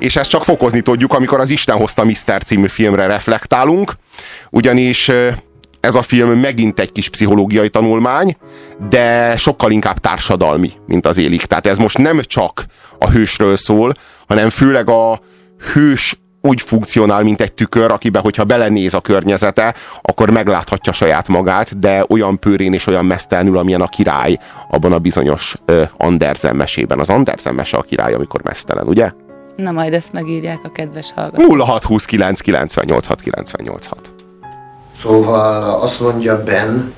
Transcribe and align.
és 0.00 0.16
ezt 0.16 0.30
csak 0.30 0.44
fokozni 0.44 0.80
tudjuk, 0.80 1.12
amikor 1.12 1.40
az 1.40 1.50
Isten 1.50 1.76
hozta 1.76 2.04
Mr. 2.04 2.42
című 2.44 2.66
filmre 2.66 3.06
reflektálunk, 3.06 3.92
ugyanis 4.50 5.10
ez 5.80 5.94
a 5.94 6.02
film 6.02 6.38
megint 6.38 6.80
egy 6.80 6.92
kis 6.92 7.08
pszichológiai 7.08 7.70
tanulmány, 7.70 8.36
de 8.88 9.36
sokkal 9.36 9.70
inkább 9.70 9.98
társadalmi, 9.98 10.72
mint 10.86 11.06
az 11.06 11.16
élik. 11.16 11.44
Tehát 11.44 11.66
ez 11.66 11.76
most 11.76 11.98
nem 11.98 12.20
csak 12.22 12.64
a 12.98 13.10
hősről 13.10 13.56
szól, 13.56 13.94
hanem 14.28 14.50
főleg 14.50 14.90
a 14.90 15.20
hős 15.72 16.20
úgy 16.42 16.60
funkcionál, 16.60 17.22
mint 17.22 17.40
egy 17.40 17.52
tükör, 17.52 17.90
akiben, 17.90 18.22
hogyha 18.22 18.44
belenéz 18.44 18.94
a 18.94 19.00
környezete, 19.00 19.74
akkor 20.02 20.30
megláthatja 20.30 20.92
saját 20.92 21.28
magát, 21.28 21.78
de 21.78 22.04
olyan 22.08 22.38
pőrén 22.38 22.72
és 22.72 22.86
olyan 22.86 23.04
mesztelenül, 23.04 23.58
amilyen 23.58 23.80
a 23.80 23.88
király 23.88 24.38
abban 24.70 24.92
a 24.92 24.98
bizonyos 24.98 25.54
Andersen 25.96 26.56
mesében. 26.56 26.98
Az 26.98 27.08
Andersen 27.08 27.54
mese 27.54 27.76
a 27.76 27.82
király, 27.82 28.14
amikor 28.14 28.42
mesztelen, 28.42 28.86
ugye? 28.86 29.12
Na 29.62 29.70
majd 29.70 29.92
ezt 29.92 30.12
megírják 30.12 30.58
a 30.62 30.72
kedves 30.72 31.12
hallgatók. 31.14 31.56
0629 31.56 32.40
98 32.40 33.06
986. 33.22 34.12
Szóval 35.02 35.80
azt 35.80 36.00
mondja 36.00 36.42
Ben, 36.44 36.94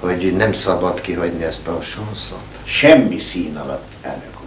hogy 0.00 0.34
nem 0.36 0.52
szabad 0.52 1.00
kihagyni 1.00 1.44
ezt 1.44 1.66
a 1.66 1.82
sanszot. 1.82 2.44
Semmi 2.64 3.18
szín 3.18 3.56
alatt, 3.56 3.92
elnök 4.02 4.34
úr. 4.40 4.46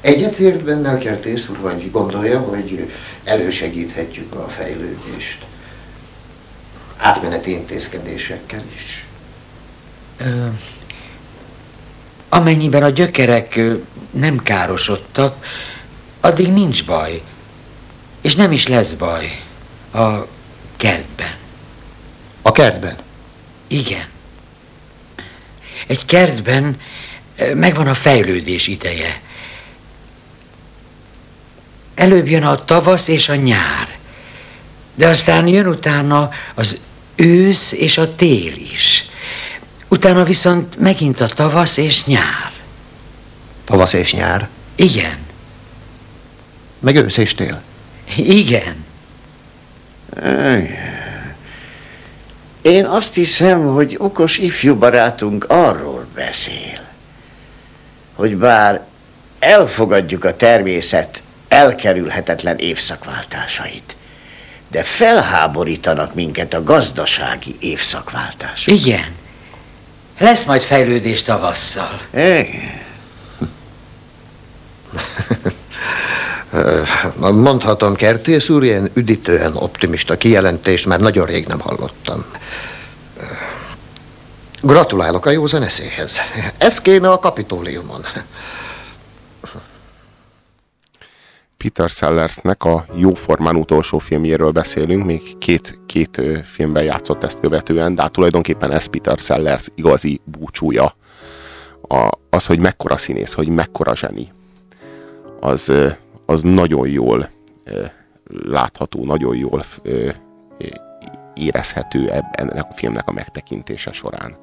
Egyetért 0.00 0.62
bennel 0.62 0.98
Kertész 0.98 1.48
úr, 1.48 1.58
vagy 1.60 1.90
gondolja, 1.90 2.40
hogy 2.40 2.92
elősegíthetjük 3.24 4.34
a 4.34 4.48
fejlődést 4.48 5.44
átmeneti 6.96 7.50
intézkedésekkel 7.50 8.62
is? 8.76 9.06
Ö, 10.16 10.46
amennyiben 12.28 12.82
a 12.82 12.88
gyökerek 12.88 13.60
nem 14.10 14.38
károsodtak, 14.42 15.44
addig 16.20 16.52
nincs 16.52 16.84
baj. 16.84 17.22
És 18.20 18.34
nem 18.34 18.52
is 18.52 18.66
lesz 18.66 18.92
baj 18.92 19.42
a 19.92 20.26
kertben. 20.76 21.34
A 22.42 22.52
kertben? 22.52 22.96
Igen. 23.66 24.04
Egy 25.86 26.04
kertben 26.04 26.80
ö, 27.36 27.54
megvan 27.54 27.86
a 27.86 27.94
fejlődés 27.94 28.66
ideje. 28.66 29.20
Előbb 31.94 32.28
jön 32.28 32.44
a 32.44 32.64
tavasz 32.64 33.08
és 33.08 33.28
a 33.28 33.34
nyár. 33.34 33.96
De 34.94 35.08
aztán 35.08 35.46
jön 35.46 35.66
utána 35.66 36.30
az 36.54 36.80
ősz 37.16 37.72
és 37.72 37.98
a 37.98 38.14
tél 38.14 38.52
is. 38.52 39.04
Utána 39.88 40.24
viszont 40.24 40.78
megint 40.78 41.20
a 41.20 41.26
tavasz 41.26 41.76
és 41.76 42.04
nyár. 42.04 42.52
Tavasz 43.64 43.92
és 43.92 44.12
nyár? 44.12 44.48
Igen, 44.74 45.25
Meg 46.78 46.96
ősz 46.96 47.16
és 47.16 47.34
tél? 47.34 47.62
igen. 48.16 48.84
Én 52.62 52.84
azt 52.84 53.14
hiszem, 53.14 53.66
hogy 53.66 53.96
okos 53.98 54.38
ifjú 54.38 54.74
barátunk 54.74 55.44
arról 55.48 56.06
beszél, 56.14 56.80
hogy 58.14 58.36
bár 58.36 58.84
elfogadjuk 59.38 60.24
a 60.24 60.36
természet 60.36 61.22
elkerülhetetlen 61.48 62.58
évszakváltásait, 62.58 63.96
de 64.68 64.82
felháborítanak 64.82 66.14
minket 66.14 66.54
a 66.54 66.62
gazdasági 66.62 67.56
évszakváltások. 67.60 68.74
Igen. 68.74 69.14
Lesz 70.18 70.44
majd 70.44 70.62
fejlődés 70.62 71.22
tavasszal. 71.22 72.00
Igen. 72.12 72.84
Mondhatom, 77.18 77.94
Kertész 77.94 78.48
úr, 78.48 78.64
ilyen 78.64 78.90
üdítően 78.94 79.56
optimista 79.56 80.16
kijelentést 80.16 80.86
már 80.86 81.00
nagyon 81.00 81.26
rég 81.26 81.46
nem 81.46 81.60
hallottam. 81.60 82.24
Gratulálok 84.62 85.26
a 85.26 85.30
józan 85.30 85.62
eszéhez. 85.62 86.18
Ez 86.58 86.80
kéne 86.80 87.10
a 87.10 87.18
kapitóliumon. 87.18 88.04
Peter 91.56 91.88
Sellersnek 91.88 92.64
a 92.64 92.86
Jóformán 92.94 93.56
utolsó 93.56 93.98
filmjéről 93.98 94.50
beszélünk, 94.50 95.04
még 95.04 95.38
két, 95.38 95.78
két 95.86 96.22
filmben 96.44 96.82
játszott 96.82 97.24
ezt 97.24 97.40
követően, 97.40 97.94
de 97.94 98.02
hát 98.02 98.12
tulajdonképpen 98.12 98.72
ez 98.72 98.86
Peter 98.86 99.18
Sellers 99.18 99.68
igazi 99.74 100.20
búcsúja. 100.24 100.94
A, 101.88 102.08
az, 102.30 102.46
hogy 102.46 102.58
mekkora 102.58 102.96
színész, 102.96 103.32
hogy 103.32 103.48
mekkora 103.48 103.96
zseni, 103.96 104.32
az, 105.40 105.72
az 106.26 106.42
nagyon 106.42 106.88
jól 106.88 107.28
látható, 108.28 109.04
nagyon 109.04 109.36
jól 109.36 109.62
érezhető 111.34 112.10
ennek 112.30 112.66
a 112.70 112.74
filmnek 112.74 113.08
a 113.08 113.12
megtekintése 113.12 113.92
során. 113.92 114.36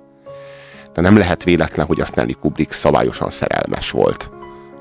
De 0.94 1.02
nem 1.02 1.18
lehet 1.18 1.44
véletlen, 1.44 1.86
hogy 1.86 2.00
a 2.00 2.06
Stanley 2.06 2.40
Kubrick 2.40 2.72
szabályosan 2.72 3.30
szerelmes 3.30 3.92
volt 3.92 4.32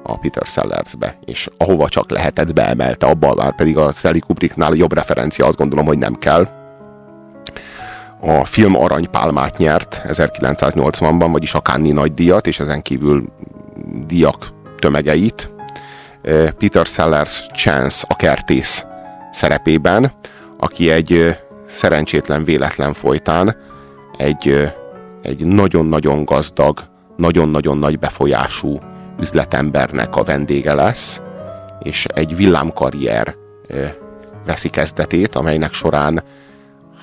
a 0.02 0.18
Peter 0.18 0.46
Sellersbe, 0.46 1.18
és 1.24 1.50
ahova 1.56 1.88
csak 1.88 2.10
lehetett 2.10 2.52
beemelte, 2.52 3.06
abban 3.06 3.36
már 3.36 3.54
pedig 3.54 3.76
a 3.76 3.92
Stanley 3.92 4.20
Kubricknál 4.20 4.74
jobb 4.74 4.92
referencia 4.92 5.46
azt 5.46 5.56
gondolom, 5.56 5.86
hogy 5.86 5.98
nem 5.98 6.14
kell. 6.14 6.48
A 8.20 8.44
film 8.44 8.76
aranypálmát 8.76 9.56
nyert 9.56 10.02
1980-ban, 10.04 11.28
vagyis 11.32 11.54
a 11.54 11.62
Cannes 11.62 11.92
nagy 11.92 12.14
díjat, 12.14 12.46
és 12.46 12.60
ezen 12.60 12.82
kívül 12.82 13.32
díjak 14.06 14.52
tömegeit. 14.78 15.50
Peter 16.58 16.86
Sellers 16.86 17.46
Chance 17.54 18.04
a 18.08 18.16
kertész 18.16 18.86
szerepében, 19.30 20.12
aki 20.58 20.90
egy 20.90 21.38
szerencsétlen 21.66 22.44
véletlen 22.44 22.92
folytán 22.92 23.56
egy, 24.16 24.72
egy 25.22 25.46
nagyon-nagyon 25.46 26.24
gazdag, 26.24 26.80
nagyon-nagyon 27.16 27.78
nagy 27.78 27.98
befolyású 27.98 28.78
üzletembernek 29.20 30.16
a 30.16 30.22
vendége 30.22 30.74
lesz, 30.74 31.22
és 31.82 32.04
egy 32.14 32.36
villámkarrier 32.36 33.36
veszi 34.46 34.68
kezdetét, 34.68 35.34
amelynek 35.34 35.72
során 35.72 36.22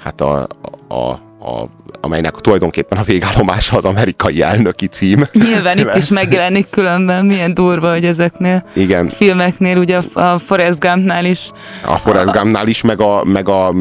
hát 0.03 0.21
a, 0.21 0.47
a, 0.87 0.93
a, 0.95 1.19
a 1.41 1.65
amelynek 2.01 2.31
tulajdonképpen 2.35 2.97
a 2.97 3.03
végállomása 3.03 3.77
az 3.77 3.85
amerikai 3.85 4.41
elnöki 4.41 4.87
cím. 4.87 5.25
Nyilván 5.33 5.77
itt 5.77 5.85
lesz. 5.93 5.95
is 5.95 6.09
megjelenik 6.09 6.69
különben, 6.69 7.25
milyen 7.25 7.53
durva, 7.53 7.91
hogy 7.91 8.05
ezeknél 8.05 8.65
Igen. 8.75 9.07
filmeknél, 9.09 9.77
ugye 9.77 9.99
a- 10.13 10.19
a 10.21 10.37
Forrest 10.39 10.79
Gumpnál 10.79 11.25
is 11.25 11.51
A 11.85 11.97
Forrest 11.97 12.31
Gumpnál 12.31 12.67
is, 12.67 12.81
meg 12.81 13.01
a, 13.01 13.23
meg 13.23 13.49
a, 13.49 13.71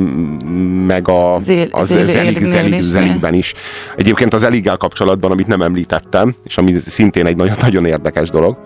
meg 0.87 1.09
a 1.09 1.41
Zél- 1.45 1.73
az 1.73 1.87
Zél- 1.89 2.07
Zelig, 2.07 2.45
Zelig, 2.45 2.73
is, 2.79 2.85
Zeligben 2.85 3.35
is. 3.35 3.55
Egyébként 3.97 4.33
az 4.35 4.43
Eliggel 4.45 4.77
kapcsolatban, 4.77 5.31
amit 5.31 5.47
nem 5.47 5.63
említettem, 5.63 6.35
és 6.45 6.59
ami 6.59 6.75
szintén 6.81 7.27
egy 7.27 7.37
nagyon, 7.37 7.57
nagyon 7.61 7.85
érdekes 7.87 8.31
dolog, 8.31 8.57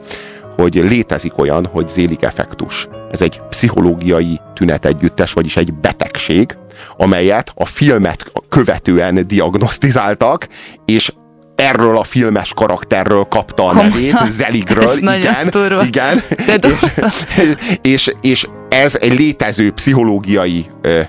hogy 0.57 0.75
létezik 0.75 1.39
olyan, 1.39 1.67
hogy 1.67 1.89
zélig 1.89 2.25
effektus. 2.25 2.89
Ez 3.11 3.23
egy 3.23 3.41
pszichológiai 3.49 4.41
tünetegyüttes, 4.55 5.33
vagyis 5.33 5.57
egy 5.57 5.75
betegség, 5.75 6.57
amelyet 6.97 7.53
a 7.55 7.65
filmet 7.65 8.33
követően 8.49 9.27
diagnosztizáltak, 9.27 10.49
és 10.85 11.13
erről 11.55 11.99
a 11.99 12.03
filmes 12.03 12.53
karakterről 12.55 13.25
kapta 13.25 13.63
a 13.63 13.67
Komolyan? 13.67 13.91
nevét, 13.91 14.31
Zeligről, 14.31 14.89
Ez 14.89 14.97
igen, 14.97 15.53
igen, 15.85 16.23
De 16.47 16.59
és, 16.69 17.67
és, 17.83 18.13
és 18.21 18.47
ez 18.69 18.99
egy 19.01 19.19
létező 19.19 19.71
pszichológiai 19.71 20.67
ö, 20.81 21.01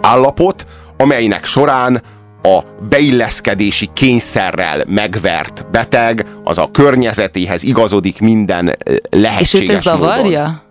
állapot, 0.00 0.64
amelynek 0.96 1.44
során 1.44 2.02
a 2.56 2.64
beilleszkedési 2.88 3.88
kényszerrel 3.92 4.82
megvert 4.86 5.66
beteg, 5.70 6.26
az 6.44 6.58
a 6.58 6.68
környezetéhez 6.72 7.62
igazodik 7.62 8.20
minden 8.20 8.66
ö, 8.84 8.92
És 8.92 8.98
lehetséges 9.10 9.68
őt 9.70 9.76
ez 9.76 9.84
módon. 9.84 9.98
zavarja? 10.00 10.62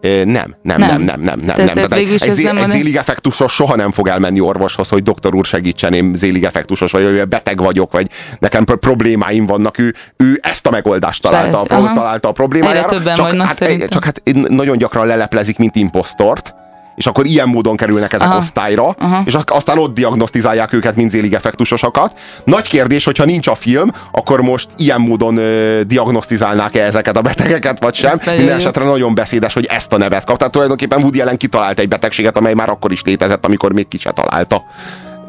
Ö, 0.00 0.24
Nem, 0.24 0.56
nem, 0.62 0.80
nem, 0.80 0.88
Nem. 0.88 1.02
nem, 1.02 1.20
nem, 1.20 1.38
nem. 1.44 1.56
Tehát- 1.56 1.74
tehát 1.74 1.94
végül 1.94 2.14
is 2.14 2.20
egy, 2.20 2.28
ez 2.28 2.38
nem 2.38 2.56
egy 2.56 2.62
a- 2.64 2.68
zélig 2.68 2.96
effektusos 2.96 3.52
soha 3.52 3.76
nem 3.76 3.90
fog 3.90 4.08
elmenni 4.08 4.40
orvoshoz, 4.40 4.88
hogy 4.88 5.02
doktor 5.02 5.34
úr 5.34 5.44
segítsen, 5.44 5.92
én 5.94 6.14
zélig 6.14 6.44
effektusos 6.44 6.92
vagy, 6.92 7.28
beteg 7.28 7.60
vagyok, 7.60 7.92
vagy 7.92 8.06
nekem 8.38 8.64
pro- 8.64 8.78
problémáim 8.80 9.46
vannak. 9.46 9.78
Ő, 9.78 9.94
ő 10.16 10.38
ezt 10.42 10.66
a 10.66 10.70
megoldást 10.70 11.22
találta, 11.22 11.60
a, 11.60 11.92
találta 11.94 12.28
a 12.28 12.32
problémájára. 12.32 12.88
Többen 12.88 13.14
csak, 13.14 13.26
vannak 13.26 13.46
hát, 13.46 13.56
szerintem. 13.56 13.88
csak 13.88 14.04
hát 14.04 14.22
nagyon 14.48 14.78
gyakran 14.78 15.06
leleplezik, 15.06 15.58
mint 15.58 15.76
impostort, 15.76 16.54
és 16.94 17.06
akkor 17.06 17.26
ilyen 17.26 17.48
módon 17.48 17.76
kerülnek 17.76 18.12
ezek 18.12 18.26
Aha. 18.28 18.36
osztályra, 18.36 18.94
Aha. 18.98 19.22
és 19.24 19.34
az- 19.34 19.42
aztán 19.46 19.78
ott 19.78 19.94
diagnosztizálják 19.94 20.72
őket, 20.72 20.96
mint 20.96 21.10
zélig 21.10 21.34
effektusosokat. 21.34 22.18
Nagy 22.44 22.68
kérdés, 22.68 23.04
hogyha 23.04 23.24
nincs 23.24 23.46
a 23.46 23.54
film, 23.54 23.90
akkor 24.12 24.40
most 24.40 24.66
ilyen 24.76 25.00
módon 25.00 25.36
ö, 25.36 25.80
diagnosztizálnák-e 25.86 26.84
ezeket 26.84 27.16
a 27.16 27.20
betegeket, 27.22 27.80
vagy 27.80 27.94
sem. 27.94 28.12
Ez 28.12 28.18
nagyon 28.18 28.34
Minden 28.34 28.54
jó. 28.54 28.60
esetre 28.60 28.84
nagyon 28.84 29.14
beszédes, 29.14 29.54
hogy 29.54 29.66
ezt 29.70 29.92
a 29.92 29.96
nevet 29.96 30.24
kap. 30.24 30.36
Tehát 30.36 30.52
tulajdonképpen 30.52 31.00
Woody 31.02 31.20
Allen 31.20 31.36
kitalált 31.36 31.78
egy 31.78 31.88
betegséget, 31.88 32.36
amely 32.36 32.54
már 32.54 32.68
akkor 32.70 32.92
is 32.92 33.02
létezett, 33.02 33.44
amikor 33.44 33.72
még 33.72 33.88
ki 33.88 33.98
se 33.98 34.10
találta. 34.10 34.64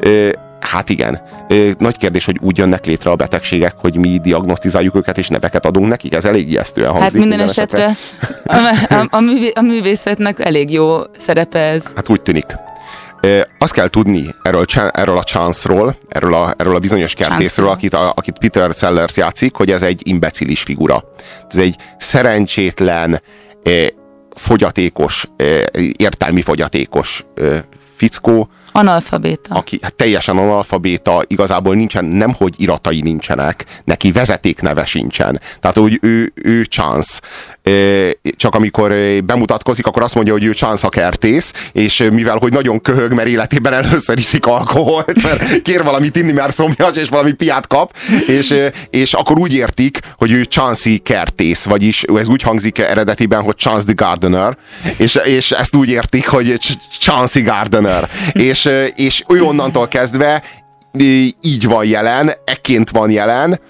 Ö, 0.00 0.28
Hát 0.64 0.88
igen. 0.88 1.22
Nagy 1.78 1.96
kérdés, 1.96 2.24
hogy 2.24 2.38
úgy 2.40 2.58
jönnek 2.58 2.86
létre 2.86 3.10
a 3.10 3.16
betegségek, 3.16 3.74
hogy 3.76 3.96
mi 3.96 4.18
diagnosztizáljuk 4.22 4.94
őket 4.94 5.18
és 5.18 5.28
neveket 5.28 5.66
adunk 5.66 5.88
nekik. 5.88 6.14
Ez 6.14 6.24
elég 6.24 6.50
ijesztően 6.50 6.90
hangzik. 6.90 7.02
Hát 7.02 7.12
minden, 7.12 7.28
minden 7.28 7.48
esetre, 7.48 7.84
esetre. 8.46 8.98
A, 8.98 9.16
a, 9.16 9.16
a 9.54 9.60
művészetnek 9.60 10.40
elég 10.40 10.70
jó 10.70 10.98
szerepe 11.18 11.58
ez. 11.58 11.84
Hát 11.96 12.08
úgy 12.08 12.22
tűnik. 12.22 12.46
Azt 13.58 13.72
kell 13.72 13.88
tudni 13.88 14.34
erről, 14.42 14.64
erről 14.90 15.18
a 15.18 15.22
Chance-ról, 15.22 15.96
erről 16.08 16.34
a, 16.34 16.54
erről 16.56 16.74
a 16.74 16.78
bizonyos 16.78 17.14
kertészről, 17.14 17.68
akit, 17.68 17.94
a, 17.94 18.12
akit 18.16 18.38
Peter 18.38 18.74
Sellers 18.74 19.16
játszik, 19.16 19.54
hogy 19.54 19.70
ez 19.70 19.82
egy 19.82 20.00
imbecilis 20.04 20.62
figura. 20.62 21.04
Ez 21.50 21.58
egy 21.58 21.76
szerencsétlen, 21.98 23.20
fogyatékos, 24.34 25.28
értelmi 25.96 26.42
fogyatékos 26.42 27.24
fickó. 27.96 28.48
Analfabéta. 28.76 29.54
Aki 29.54 29.78
hát 29.82 29.94
teljesen 29.94 30.36
analfabéta, 30.36 31.22
igazából 31.26 31.74
nincsen, 31.74 32.04
nem 32.04 32.32
hogy 32.32 32.54
iratai 32.56 33.00
nincsenek, 33.00 33.64
neki 33.84 34.12
vezetékneve 34.12 34.84
sincsen. 34.84 35.40
Tehát, 35.60 35.76
hogy 35.76 35.98
ő, 36.02 36.32
ő 36.34 36.62
Chance. 36.64 37.20
Csak 38.36 38.54
amikor 38.54 38.94
bemutatkozik, 39.24 39.86
akkor 39.86 40.02
azt 40.02 40.14
mondja, 40.14 40.32
hogy 40.32 40.44
ő 40.44 40.52
Chance 40.52 40.86
a 40.86 40.88
kertész, 40.88 41.52
és 41.72 42.08
mivel, 42.12 42.36
hogy 42.36 42.52
nagyon 42.52 42.80
köhög, 42.80 43.12
mert 43.12 43.28
életében 43.28 43.72
először 43.72 44.18
iszik 44.18 44.46
alkoholt, 44.46 45.22
mert 45.22 45.62
kér 45.62 45.82
valamit 45.82 46.16
inni, 46.16 46.32
mert 46.32 46.54
szomjas, 46.54 46.96
és 46.96 47.08
valami 47.08 47.32
piát 47.32 47.66
kap, 47.66 47.96
és, 48.26 48.54
és 48.90 49.12
akkor 49.12 49.38
úgy 49.38 49.54
értik, 49.54 49.98
hogy 50.16 50.32
ő 50.32 50.42
Chancey 50.42 50.98
kertész, 50.98 51.64
vagyis 51.64 52.02
ez 52.02 52.28
úgy 52.28 52.42
hangzik 52.42 52.78
eredetiben, 52.78 53.42
hogy 53.42 53.56
Chance 53.56 53.84
the 53.84 54.04
Gardener, 54.06 54.56
és, 54.96 55.18
és 55.24 55.50
ezt 55.50 55.76
úgy 55.76 55.88
értik, 55.88 56.28
hogy 56.28 56.58
Chancey 57.00 57.42
Gardener. 57.42 58.08
és, 58.32 58.63
és 58.94 59.24
ő 59.28 59.42
onnantól 59.42 59.88
kezdve 59.88 60.42
így 61.40 61.66
van 61.66 61.84
jelen, 61.84 62.32
ekként 62.44 62.90
van 62.90 63.10
jelen, 63.10 63.60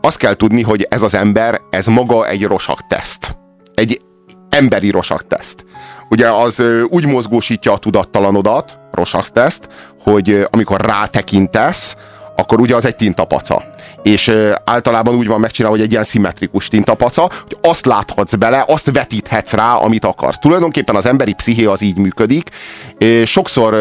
azt 0.00 0.18
kell 0.18 0.34
tudni, 0.34 0.62
hogy 0.62 0.86
ez 0.90 1.02
az 1.02 1.14
ember, 1.14 1.60
ez 1.70 1.86
maga 1.86 2.28
egy 2.28 2.44
rosak 2.44 2.86
teszt. 2.86 3.36
Egy 3.74 4.00
emberi 4.50 4.90
rosak 4.90 5.26
teszt. 5.26 5.64
Ugye 6.08 6.28
az 6.30 6.62
úgy 6.88 7.06
mozgósítja 7.06 7.72
a 7.72 7.78
tudattalanodat, 7.78 8.78
rosak 8.92 9.28
teszt, 9.28 9.68
hogy 10.02 10.46
amikor 10.50 10.80
rátekintesz, 10.80 11.96
akkor 12.36 12.60
ugye 12.60 12.74
az 12.74 12.84
egy 12.84 12.96
tintapaca. 12.96 13.64
És 14.02 14.32
általában 14.64 15.14
úgy 15.14 15.26
van 15.26 15.40
megcsinálva, 15.40 15.76
hogy 15.76 15.86
egy 15.86 15.92
ilyen 15.92 16.04
szimmetrikus 16.04 16.68
tintapaca, 16.68 17.20
hogy 17.22 17.56
azt 17.60 17.86
láthatsz 17.86 18.34
bele, 18.34 18.64
azt 18.66 18.90
vetíthetsz 18.92 19.52
rá, 19.52 19.74
amit 19.74 20.04
akarsz. 20.04 20.38
Tulajdonképpen 20.38 20.96
az 20.96 21.06
emberi 21.06 21.32
psziché 21.32 21.64
az 21.64 21.82
így 21.82 21.96
működik. 21.96 22.50
Sokszor 23.24 23.74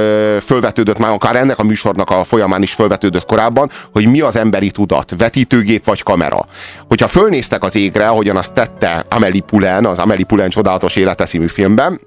fölvetődött 0.46 0.98
már, 0.98 1.12
akár 1.12 1.36
ennek 1.36 1.60
a 1.60 1.64
műsornak 1.64 2.10
a 2.10 2.24
folyamán 2.24 2.62
is 2.62 2.74
fölvetődött 2.74 3.26
korábban, 3.26 3.70
hogy 3.94 4.08
mi 4.08 4.22
az 4.22 4.36
emberi 4.36 4.72
tudat, 4.72 5.14
vetítőgép 5.18 5.86
vagy 5.86 6.04
kamera. 6.04 6.46
Hogyha 6.88 7.08
fölnéztek 7.08 7.64
az 7.64 7.76
égre, 7.76 8.08
ahogyan 8.08 8.38
azt 8.38 8.54
tette 8.54 9.06
Amelie 9.10 9.42
Pulen, 9.42 9.86
az 9.86 10.00
Amelie 10.00 10.26
Pulen 10.26 10.50
csodálatos 10.50 10.96
élete 10.96 11.26
filmben, 11.48 12.00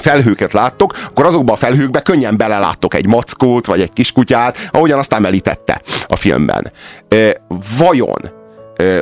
felhőket 0.00 0.52
láttok, 0.52 0.96
akkor 1.08 1.24
azokban 1.24 1.54
a 1.54 1.58
felhőkbe 1.58 2.00
könnyen 2.00 2.36
beleláttok 2.36 2.94
egy 2.94 3.06
mackót, 3.06 3.66
vagy 3.66 3.80
egy 3.80 3.92
kiskutyát, 3.92 4.68
ahogyan 4.70 4.98
azt 4.98 5.12
említette 5.12 5.80
a 6.06 6.16
filmben. 6.16 6.72
Vajon 7.78 8.30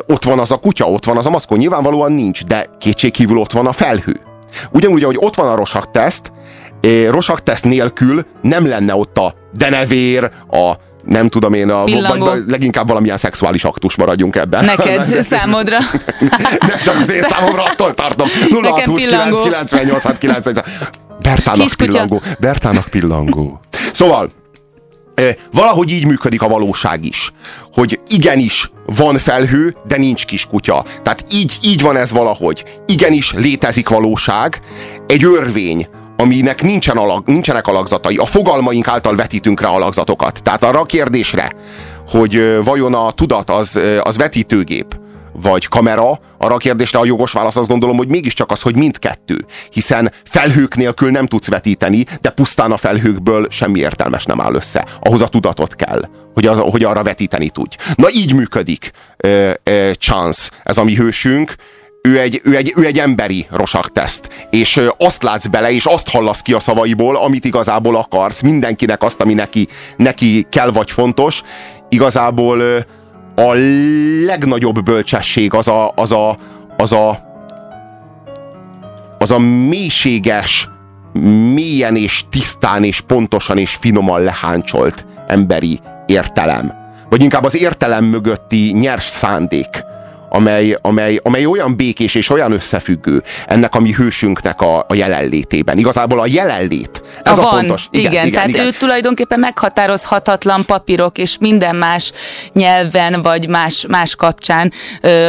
ott 0.07 0.25
van 0.25 0.39
az 0.39 0.51
a 0.51 0.57
kutya, 0.57 0.91
ott 0.91 1.05
van 1.05 1.17
az 1.17 1.27
a 1.27 1.31
mackó? 1.31 1.57
Nyilvánvalóan 1.57 2.13
nincs, 2.13 2.45
de 2.45 2.67
kétségkívül 2.79 3.39
ott 3.39 3.53
van 3.53 3.67
a 3.67 3.73
felhő. 3.73 4.21
Ugyanúgy, 4.71 5.03
ahogy 5.03 5.19
ott 5.21 5.35
van 5.35 5.49
a 5.49 5.57
rosak 5.57 5.91
teszt, 5.91 6.33
rosak 7.09 7.43
teszt 7.43 7.65
nélkül 7.65 8.25
nem 8.43 8.67
lenne 8.67 8.95
ott 8.95 9.19
a 9.19 9.35
denevér, 9.53 10.31
a 10.51 10.73
nem 11.07 11.29
tudom 11.29 11.53
én, 11.53 11.71
a, 11.71 11.85
vagy, 11.85 12.19
vagy 12.19 12.43
leginkább 12.47 12.89
valamilyen 12.89 13.17
szexuális 13.17 13.65
aktus 13.65 13.97
maradjunk 13.97 14.37
ebben. 14.37 14.65
Neked, 14.65 15.23
számodra. 15.31 15.79
nem 16.69 16.81
csak 16.83 17.01
az 17.01 17.11
én 17.11 17.23
számomra, 17.23 17.63
attól 17.63 17.95
tartom. 17.95 18.29
0629 18.29 19.41
98 19.41 20.19
98 20.19 20.61
Bertának 21.23 21.61
Kiskutya. 21.61 21.91
pillangó. 21.91 22.23
Bertának 22.39 22.89
pillangó. 22.89 23.61
Szóval, 23.93 24.31
valahogy 25.53 25.91
így 25.91 26.07
működik 26.07 26.43
a 26.43 26.49
valóság 26.49 27.05
is. 27.05 27.33
Hogy 27.73 28.01
igenis 28.09 28.71
van 28.87 29.19
felhő, 29.19 29.77
de 29.87 29.97
nincs 29.97 30.25
kiskutya. 30.25 30.85
Tehát 31.03 31.25
így, 31.33 31.59
így 31.63 31.83
van 31.83 31.97
ez 31.97 32.13
valahogy. 32.13 32.65
Igenis 32.87 33.33
létezik 33.33 33.89
valóság, 33.89 34.61
egy 35.07 35.25
örvény, 35.25 35.89
aminek 36.17 36.63
nincsen 36.63 36.97
alag, 36.97 37.27
nincsenek 37.27 37.67
alakzatai. 37.67 38.17
A 38.17 38.27
fogalmaink 38.27 38.89
által 38.89 39.17
vetítünk 39.17 39.61
rá 39.61 39.69
alakzatokat. 39.69 40.43
Tehát 40.43 40.65
arra 40.65 40.81
a 40.81 40.85
kérdésre, 40.85 41.53
hogy 42.09 42.59
vajon 42.65 42.95
a 42.95 43.11
tudat 43.11 43.51
az, 43.51 43.81
az 44.03 44.17
vetítőgép, 44.17 44.97
vagy 45.43 45.69
kamera, 45.69 46.19
arra 46.39 46.55
a 46.55 46.57
kérdésre 46.57 46.99
a 46.99 47.05
jogos 47.05 47.33
válasz 47.33 47.57
azt 47.57 47.69
gondolom, 47.69 47.97
hogy 47.97 48.09
mégiscsak 48.09 48.51
az, 48.51 48.63
hogy 48.63 48.77
mindkettő. 48.77 49.45
Hiszen 49.71 50.13
felhők 50.25 50.77
nélkül 50.77 51.11
nem 51.11 51.27
tudsz 51.27 51.49
vetíteni, 51.49 52.05
de 52.21 52.31
pusztán 52.31 52.73
a 52.73 52.77
felhőkből 52.77 53.47
semmi 53.51 53.79
értelmes 53.79 54.25
nem 54.25 54.41
áll 54.41 54.55
össze. 54.55 54.87
Ahhoz 55.01 55.23
a 55.23 55.29
tudatot 55.29 55.75
kell, 55.75 56.09
hogy, 56.35 56.47
az, 56.47 56.59
hogy 56.59 56.85
arra 56.85 57.03
vetíteni 57.03 57.51
tudj. 57.51 57.77
Na 57.95 58.11
így 58.11 58.35
működik 58.35 58.91
uh, 59.25 59.53
uh, 59.71 59.91
Chance, 59.93 60.51
ez 60.63 60.79
a 60.79 60.85
mi 60.85 60.95
hősünk, 60.95 61.55
ő 62.07 62.21
egy, 62.21 62.41
ő 62.45 62.57
egy, 62.57 62.73
ő 62.77 62.85
egy 62.85 62.99
emberi 62.99 63.47
teszt, 63.93 64.47
és 64.51 64.81
azt 64.99 65.23
látsz 65.23 65.47
bele, 65.47 65.71
és 65.71 65.85
azt 65.85 66.09
hallasz 66.11 66.41
ki 66.41 66.53
a 66.53 66.61
szavaiból, 66.61 67.17
amit 67.17 67.45
igazából 67.45 67.97
akarsz, 67.97 68.41
mindenkinek 68.41 69.03
azt, 69.03 69.21
ami 69.21 69.35
neki, 69.35 69.69
neki 69.97 70.47
kell 70.51 70.71
vagy 70.71 70.91
fontos. 70.91 71.43
Igazából 71.89 72.61
a 73.35 73.53
legnagyobb 74.27 74.83
bölcsesség 74.83 75.55
az 75.55 75.69
a, 75.69 75.93
az 75.97 76.13
a, 76.13 76.37
az 76.77 76.93
a, 76.93 77.19
az 79.19 79.31
a 79.31 79.39
mélységes, 79.39 80.69
mélyen 81.55 81.97
és 81.97 82.25
tisztán 82.31 82.85
és 82.85 83.01
pontosan 83.01 83.59
és 83.59 83.75
finoman 83.75 84.23
leháncsolt 84.23 85.07
emberi 85.27 85.81
értelem. 86.07 86.73
Vagy 87.09 87.23
inkább 87.23 87.45
az 87.45 87.61
értelem 87.61 88.05
mögötti 88.05 88.73
nyers 88.73 89.07
szándék 89.07 89.85
amely, 90.29 90.79
amely, 90.83 91.21
amely 91.23 91.45
olyan 91.45 91.77
békés 91.77 92.15
és 92.15 92.31
olyan 92.31 92.53
összefüggő 92.53 93.23
ennek 93.47 93.75
a 93.75 93.81
mi 93.81 93.93
hősünknek 93.93 94.61
a, 94.61 94.85
a 94.89 94.95
jelenlétében. 94.95 95.79
Igazából 95.79 96.21
a 96.21 96.27
jelenlét. 96.27 97.03
Ez 97.23 97.39
a, 97.39 97.43
a 97.43 97.47
fontos. 97.47 97.89
Igen, 97.91 98.13
igen, 98.13 98.27
igen 98.27 98.33
tehát 98.33 98.49
igen. 98.49 98.67
ő 98.67 98.71
tulajdonképpen 98.71 99.39
meghatározhatatlan 99.39 100.65
papírok 100.65 101.19
és 101.19 101.37
minden 101.41 101.77
más 101.77 102.13
nyelven 102.53 103.23
vagy 103.23 103.49
más, 103.49 103.87
más 103.89 104.17
kapcsán, 104.17 104.73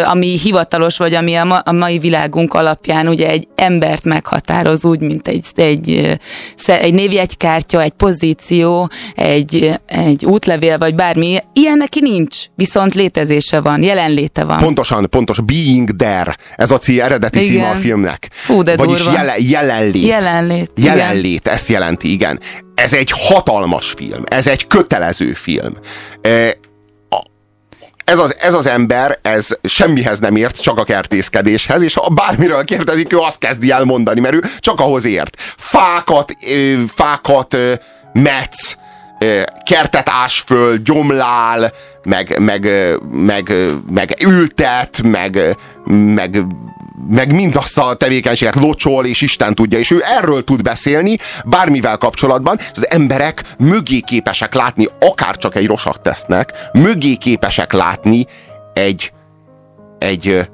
ami 0.05 0.39
hivatalos, 0.39 0.97
vagy 0.97 1.13
ami 1.13 1.35
a, 1.35 1.43
ma, 1.43 1.57
a 1.57 1.71
mai 1.71 1.99
világunk 1.99 2.53
alapján 2.53 3.07
ugye 3.07 3.29
egy 3.29 3.47
embert 3.55 4.05
meghatároz 4.05 4.85
úgy, 4.85 4.99
mint 4.99 5.27
egy, 5.27 5.45
egy, 5.55 6.17
egy 6.65 6.93
névjegykártya, 6.93 7.81
egy 7.81 7.91
pozíció, 7.91 8.89
egy, 9.15 9.79
egy 9.85 10.25
útlevél, 10.25 10.77
vagy 10.77 10.95
bármi. 10.95 11.37
Ilyen 11.53 11.77
neki 11.77 11.99
nincs, 12.01 12.37
viszont 12.55 12.95
létezése 12.95 13.61
van, 13.61 13.83
jelenléte 13.83 14.43
van. 14.43 14.57
Pontosan 14.57 14.86
pontosan, 14.87 15.09
pontos, 15.09 15.39
Being 15.39 15.95
There, 15.95 16.37
ez 16.55 16.71
a 16.71 16.77
cí, 16.77 16.99
eredeti 17.01 17.39
igen. 17.39 17.49
címe 17.49 17.69
a 17.69 17.75
filmnek. 17.75 18.27
Fú, 18.31 18.61
de 18.61 18.75
Vagyis 18.75 19.05
jele, 19.05 19.35
jelenlét. 19.37 20.05
Jelenlét. 20.05 20.71
Jelenlét, 20.75 21.39
igen. 21.39 21.53
ezt 21.53 21.67
jelenti, 21.67 22.11
igen. 22.11 22.39
Ez 22.75 22.93
egy 22.93 23.11
hatalmas 23.15 23.91
film, 23.91 24.23
ez 24.25 24.47
egy 24.47 24.67
kötelező 24.67 25.33
film. 25.33 25.73
E, 26.21 26.57
ez 28.03 28.19
az, 28.19 28.35
ez 28.39 28.53
az 28.53 28.65
ember, 28.65 29.19
ez 29.21 29.47
semmihez 29.63 30.19
nem 30.19 30.35
ért, 30.35 30.61
csak 30.61 30.77
a 30.77 30.83
kertészkedéshez, 30.83 31.81
és 31.81 31.93
ha 31.93 32.09
bármiről 32.09 32.63
kérdezik, 32.63 33.13
ő 33.13 33.17
azt 33.17 33.39
kezdi 33.39 33.71
el 33.71 33.83
mondani, 33.83 34.19
mert 34.19 34.33
ő 34.33 34.43
csak 34.59 34.79
ahhoz 34.79 35.05
ért. 35.05 35.41
Fákat, 35.57 36.33
fákat 36.87 37.57
metsz, 38.13 38.77
kertet 39.65 40.09
ás 40.09 40.43
föl, 40.45 40.77
gyomlál, 40.77 41.71
meg, 42.03 42.39
meg, 42.39 42.69
meg, 43.11 43.53
meg 43.89 44.15
ültet, 44.25 45.01
meg, 45.03 45.57
meg, 45.85 46.45
meg 47.09 47.33
mindazt 47.33 47.77
a 47.77 47.93
tevékenységet 47.93 48.55
locsol, 48.55 49.05
és 49.05 49.21
Isten 49.21 49.55
tudja, 49.55 49.79
és 49.79 49.91
ő 49.91 50.01
erről 50.03 50.43
tud 50.43 50.61
beszélni 50.61 51.17
bármivel 51.45 51.97
kapcsolatban, 51.97 52.57
az 52.73 52.89
emberek 52.89 53.43
mögé 53.59 53.99
képesek 53.99 54.53
látni, 54.53 54.87
akár 54.99 55.37
csak 55.37 55.55
egy 55.55 55.67
rosak 55.67 56.01
tesznek, 56.01 56.53
mögé 56.73 57.15
képesek 57.15 57.73
látni 57.73 58.25
egy, 58.73 59.11
egy, 59.99 60.49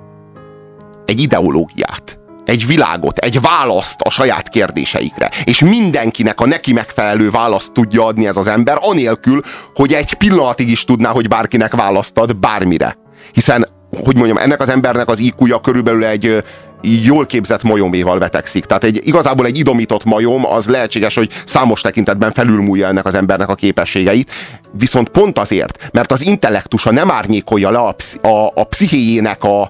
egy 1.05 1.19
ideológiát 1.19 2.22
egy 2.45 2.67
világot, 2.67 3.17
egy 3.17 3.41
választ 3.41 4.01
a 4.01 4.09
saját 4.09 4.49
kérdéseikre. 4.49 5.29
És 5.43 5.59
mindenkinek 5.59 6.41
a 6.41 6.45
neki 6.45 6.73
megfelelő 6.73 7.29
választ 7.29 7.71
tudja 7.71 8.05
adni 8.05 8.27
ez 8.27 8.37
az 8.37 8.47
ember, 8.47 8.77
anélkül, 8.79 9.41
hogy 9.73 9.93
egy 9.93 10.13
pillanatig 10.13 10.69
is 10.69 10.85
tudná, 10.85 11.09
hogy 11.09 11.27
bárkinek 11.27 11.75
választad 11.75 12.35
bármire. 12.35 12.97
Hiszen 13.31 13.67
hogy 14.03 14.15
mondjam, 14.15 14.37
ennek 14.37 14.61
az 14.61 14.69
embernek 14.69 15.09
az 15.09 15.19
IQ-ja 15.19 15.59
körülbelül 15.61 16.05
egy 16.05 16.43
jól 16.81 17.25
képzett 17.25 17.63
majoméval 17.63 18.19
vetekszik. 18.19 18.65
Tehát 18.65 18.83
egy, 18.83 19.01
igazából 19.03 19.45
egy 19.45 19.57
idomított 19.57 20.03
majom 20.03 20.45
az 20.45 20.67
lehetséges, 20.67 21.15
hogy 21.15 21.31
számos 21.45 21.81
tekintetben 21.81 22.31
felülmúlja 22.31 22.87
ennek 22.87 23.05
az 23.05 23.15
embernek 23.15 23.49
a 23.49 23.55
képességeit, 23.55 24.31
viszont 24.71 25.09
pont 25.09 25.39
azért, 25.39 25.89
mert 25.91 26.11
az 26.11 26.21
intellektusa 26.21 26.91
nem 26.91 27.11
árnyékolja 27.11 27.69
le 27.71 27.79
a, 27.79 27.95
a, 28.27 28.51
a 28.55 28.63
pszichéjének 28.63 29.43
a, 29.43 29.61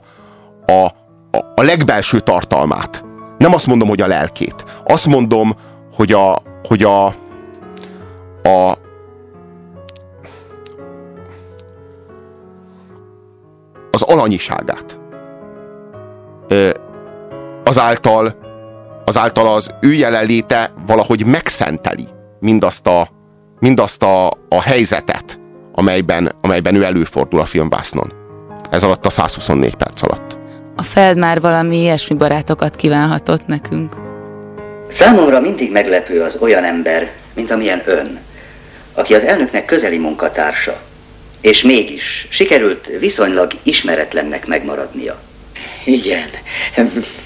a, 0.66 1.03
a 1.56 1.62
legbelső 1.62 2.20
tartalmát. 2.20 3.04
Nem 3.38 3.54
azt 3.54 3.68
mondom, 3.68 3.88
hogy 3.88 4.02
a 4.02 4.08
lelkét. 4.08 4.82
Azt 4.86 5.08
mondom, 5.08 5.56
hogy 5.96 6.12
a, 6.12 6.42
hogy 6.64 6.84
a, 6.84 7.06
a 8.44 8.78
az 13.92 14.02
alanyiságát. 14.02 15.00
Azáltal, 17.64 18.36
azáltal 19.06 19.48
az 19.48 19.74
ő 19.82 19.94
jelenléte 19.94 20.74
valahogy 20.86 21.26
megszenteli 21.26 22.08
mindazt 22.40 22.88
a, 22.88 23.08
mindazt 23.60 24.04
a, 24.04 24.28
a 24.50 24.62
helyzetet, 24.62 25.40
amelyben, 25.72 26.32
amelyben 26.42 26.76
ő 26.76 26.84
előfordul 26.84 27.40
a 27.40 27.46
filmvásznon. 27.46 28.14
Ez 28.70 28.84
alatt 28.84 29.06
a 29.06 29.10
124 29.10 29.76
perc 29.76 30.02
alatt. 30.02 30.33
A 30.76 30.82
Feld 30.82 31.18
már 31.18 31.42
valami 31.42 31.78
ilyesmi 31.78 32.16
barátokat 32.16 32.76
kívánhatott 32.76 33.48
nekünk. 33.48 33.96
Számomra 34.90 35.40
mindig 35.40 35.72
meglepő 35.72 36.22
az 36.22 36.38
olyan 36.40 36.64
ember, 36.64 37.12
mint 37.34 37.52
amilyen 37.52 37.82
ön, 37.86 38.20
aki 38.94 39.14
az 39.14 39.24
elnöknek 39.24 39.66
közeli 39.66 39.98
munkatársa, 39.98 40.82
és 41.42 41.62
mégis 41.62 42.28
sikerült 42.30 42.88
viszonylag 43.00 43.52
ismeretlennek 43.64 44.48
megmaradnia. 44.48 45.20
Igen, 45.86 46.30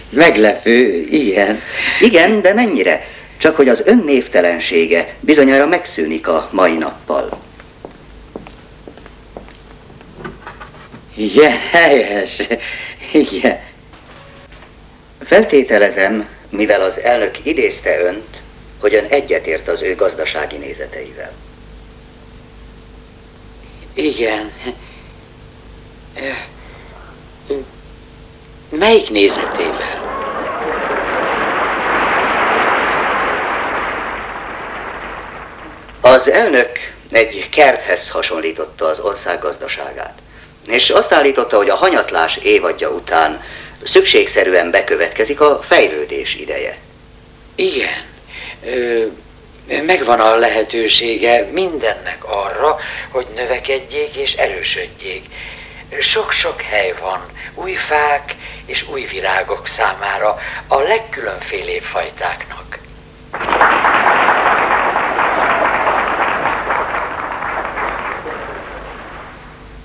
meglepő, 0.09 1.07
igen. 1.11 1.59
Igen, 1.99 2.41
de 2.41 2.53
mennyire? 2.53 3.05
Csak 3.37 3.55
hogy 3.55 3.69
az 3.69 3.81
ön 3.85 4.03
névtelensége 4.05 5.13
bizonyára 5.19 5.67
megszűnik 5.67 6.27
a 6.27 6.49
mai 6.51 6.77
nappal. 6.77 7.29
Igen, 11.15 11.57
helyes. 11.71 12.47
Igen. 13.11 13.59
Feltételezem, 15.25 16.29
mivel 16.49 16.81
az 16.81 16.99
elnök 16.99 17.45
idézte 17.45 17.99
önt, 17.99 18.37
hogy 18.79 18.93
ön 18.93 19.05
egyetért 19.09 19.67
az 19.67 19.81
ő 19.81 19.95
gazdasági 19.95 20.57
nézeteivel. 20.57 21.31
Igen. 23.93 24.51
Melyik 28.69 29.09
nézetével? 29.09 30.05
Az 36.01 36.29
elnök 36.29 36.71
egy 37.11 37.49
kerthez 37.49 38.09
hasonlította 38.09 38.85
az 38.85 38.99
ország 38.99 39.39
gazdaságát, 39.39 40.21
és 40.67 40.89
azt 40.89 41.13
állította, 41.13 41.57
hogy 41.57 41.69
a 41.69 41.75
hanyatlás 41.75 42.35
évadja 42.35 42.89
után 42.89 43.43
szükségszerűen 43.83 44.71
bekövetkezik 44.71 45.41
a 45.41 45.59
fejlődés 45.67 46.35
ideje. 46.35 46.77
Igen. 47.55 48.03
Ö, 48.65 49.05
megvan 49.85 50.19
a 50.19 50.35
lehetősége 50.35 51.49
mindennek 51.51 52.23
arra, 52.23 52.77
hogy 53.09 53.25
növekedjék 53.35 54.15
és 54.15 54.31
erősödjék. 54.31 55.25
Sok-sok 56.01 56.61
hely 56.61 56.93
van, 57.01 57.25
új 57.53 57.73
fák 57.73 58.35
és 58.65 58.85
új 58.91 59.05
virágok 59.05 59.67
számára, 59.67 60.37
a 60.67 60.79
legkülönfélébb 60.79 61.83
fajtáknak. 61.83 62.79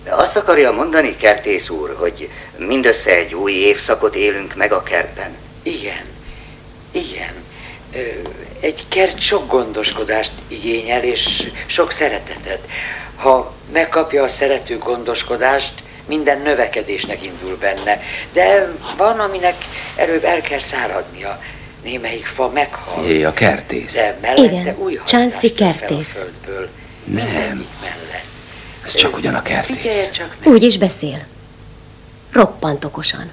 De 0.04 0.12
azt 0.34 0.42
akarja 0.42 0.72
mondani, 0.72 1.16
kertész 1.16 1.68
úr, 1.68 1.96
hogy 1.98 2.28
mindössze 2.56 3.16
egy 3.16 3.34
új 3.34 3.52
évszakot 3.52 4.14
élünk 4.14 4.54
meg 4.54 4.72
a 4.72 4.82
kertben? 4.82 5.36
Igen, 5.62 6.04
igen. 6.90 7.32
Egy 8.60 8.84
kert 8.88 9.20
sok 9.20 9.48
gondoskodást 9.50 10.30
igényel, 10.48 11.02
és 11.02 11.42
sok 11.66 11.92
szeretetet. 11.92 12.58
Ha 13.16 13.54
megkapja 13.72 14.22
a 14.22 14.28
szerető 14.28 14.78
gondoskodást, 14.78 15.72
minden 16.06 16.40
növekedésnek 16.40 17.22
indul 17.24 17.56
benne. 17.56 18.02
De 18.32 18.72
van, 18.96 19.18
aminek 19.18 19.56
előbb 19.96 20.24
el 20.24 20.40
kell 20.40 20.60
száradnia. 20.70 21.40
Némelyik 21.82 22.26
fa 22.26 22.48
meghal. 22.48 23.04
Jé, 23.06 23.22
a 23.22 23.32
kertész. 23.32 23.94
De 23.94 24.18
mellette 24.20 24.42
Igen, 24.42 24.76
új 24.78 25.00
Csánszi 25.06 25.52
kertész. 25.52 25.98
a 26.14 26.18
földből. 26.18 26.68
Nem. 27.04 27.66
Mellett. 27.80 28.11
Ez 28.84 28.94
csak 28.94 29.16
ugyan 29.16 29.34
a 29.34 29.40
Figyelj 29.42 29.64
kertész. 29.66 30.10
csak 30.10 30.36
meg. 30.44 30.48
Úgy 30.52 30.62
is 30.62 30.78
beszél. 30.78 31.18
Roppant 32.32 32.84
okosan. 32.84 33.30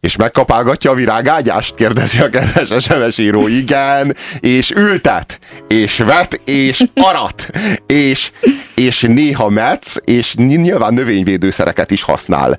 És 0.00 0.16
megkapálgatja 0.16 0.90
a 0.90 0.94
virágágyást? 0.94 1.74
Kérdezi 1.74 2.18
a 2.20 2.30
kedves 2.30 2.84
SMS 2.84 3.18
író. 3.18 3.48
Igen, 3.48 4.14
és 4.40 4.70
ültet, 4.70 5.38
és 5.68 5.96
vet, 5.96 6.40
és 6.44 6.82
arat, 6.94 7.50
és, 7.86 8.30
és 8.74 9.00
néha 9.00 9.48
metsz, 9.48 9.96
és 10.04 10.34
nyilván 10.34 10.94
növényvédőszereket 10.94 11.90
is 11.90 12.02
használ. 12.02 12.58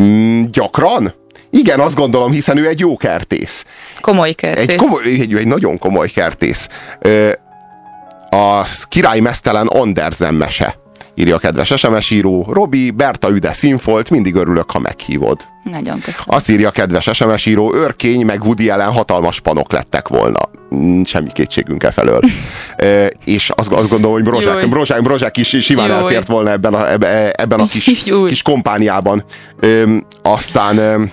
Mm, 0.00 0.44
gyakran? 0.50 1.14
Igen, 1.56 1.80
azt 1.80 1.96
gondolom, 1.96 2.32
hiszen 2.32 2.56
ő 2.56 2.66
egy 2.68 2.78
jó 2.80 2.96
kertész. 2.96 3.64
Komoly 4.00 4.32
kertész. 4.32 4.68
Egy, 4.68 4.76
komoly, 4.76 5.02
egy, 5.04 5.34
egy 5.34 5.46
nagyon 5.46 5.78
komoly 5.78 6.08
kertész. 6.08 6.68
A 8.30 8.62
király 8.88 9.20
mesztelen 9.20 9.66
Andersen 9.66 10.34
mese. 10.34 10.74
Írja 11.14 11.34
a 11.34 11.38
kedves 11.38 11.72
SMS 11.76 12.10
író. 12.10 12.46
Robi, 12.52 12.90
Berta 12.90 13.28
üde 13.30 13.52
színfolt, 13.52 14.10
mindig 14.10 14.34
örülök, 14.34 14.70
ha 14.70 14.78
meghívod. 14.78 15.40
Nagyon 15.62 15.98
köszönöm. 16.00 16.24
Azt 16.26 16.48
írja 16.48 16.68
a 16.68 16.70
kedves 16.70 17.08
SMS 17.12 17.46
író, 17.46 17.74
Örkény 17.74 18.24
meg 18.24 18.44
Woody 18.44 18.70
ellen 18.70 18.92
hatalmas 18.92 19.40
panok 19.40 19.72
lettek 19.72 20.08
volna. 20.08 20.40
Mm, 20.74 21.02
Semmi 21.02 21.32
kétségünk 21.32 21.82
e 21.82 21.90
felől. 21.90 22.20
e, 22.76 23.10
és 23.24 23.50
azt, 23.54 23.72
azt 23.72 23.88
gondolom, 23.88 24.12
hogy 24.14 24.24
Brozsák. 24.24 24.68
Brozsák, 24.68 25.02
Brozsák 25.02 25.36
is 25.36 25.56
simán 25.60 25.86
Júj. 25.88 25.96
elfért 25.96 26.26
volna 26.26 26.50
ebben 26.50 26.74
a, 26.74 26.90
ebbe- 26.90 27.40
ebben 27.40 27.60
a 27.60 27.66
kis, 27.66 27.90
Júj. 28.06 28.28
kis 28.28 28.42
kompániában. 28.42 29.24
E, 29.60 29.66
aztán 30.22 31.10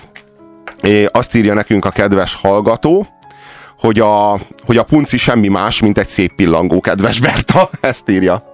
azt 1.12 1.34
írja 1.34 1.54
nekünk 1.54 1.84
a 1.84 1.90
kedves 1.90 2.34
hallgató, 2.34 3.06
hogy 3.78 3.98
a, 3.98 4.38
hogy 4.64 4.76
a 4.76 4.82
punci 4.82 5.16
semmi 5.16 5.48
más, 5.48 5.80
mint 5.80 5.98
egy 5.98 6.08
szép 6.08 6.34
pillangó, 6.34 6.80
kedves 6.80 7.20
Berta. 7.20 7.70
Ezt 7.80 8.08
írja. 8.08 8.52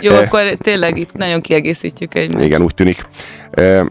Jó, 0.00 0.14
akkor 0.14 0.42
tényleg 0.60 0.98
itt 0.98 1.12
nagyon 1.12 1.40
kiegészítjük 1.40 2.14
egymást. 2.14 2.44
Igen, 2.44 2.62
úgy 2.62 2.74
tűnik. 2.74 3.08
Ö, 3.50 3.84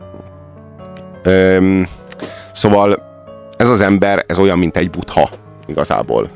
ö, 1.24 1.82
szóval 2.52 3.04
ez 3.58 3.70
az 3.70 3.82
ember, 3.82 4.24
ez 4.28 4.40
olyan, 4.40 4.58
mint 4.58 4.78
egy 4.78 4.90
butha 4.90 5.30
igazából. 5.68 6.30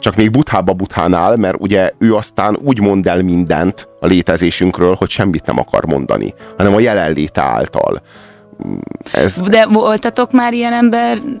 Csak 0.00 0.16
még 0.16 0.30
buthába 0.30 0.72
buthánál, 0.72 1.36
mert 1.36 1.56
ugye 1.58 1.90
ő 1.98 2.14
aztán 2.14 2.58
úgy 2.62 2.80
mond 2.80 3.06
el 3.06 3.22
mindent 3.22 3.88
a 4.00 4.06
létezésünkről, 4.06 4.94
hogy 4.94 5.10
semmit 5.10 5.46
nem 5.46 5.58
akar 5.58 5.84
mondani, 5.84 6.34
hanem 6.56 6.74
a 6.74 6.80
jelenléte 6.80 7.42
által. 7.42 8.02
Ez, 9.12 9.40
De 9.40 9.66
voltatok 9.66 10.32
már 10.32 10.52
ilyen 10.52 10.72
emberrel, 10.72 11.38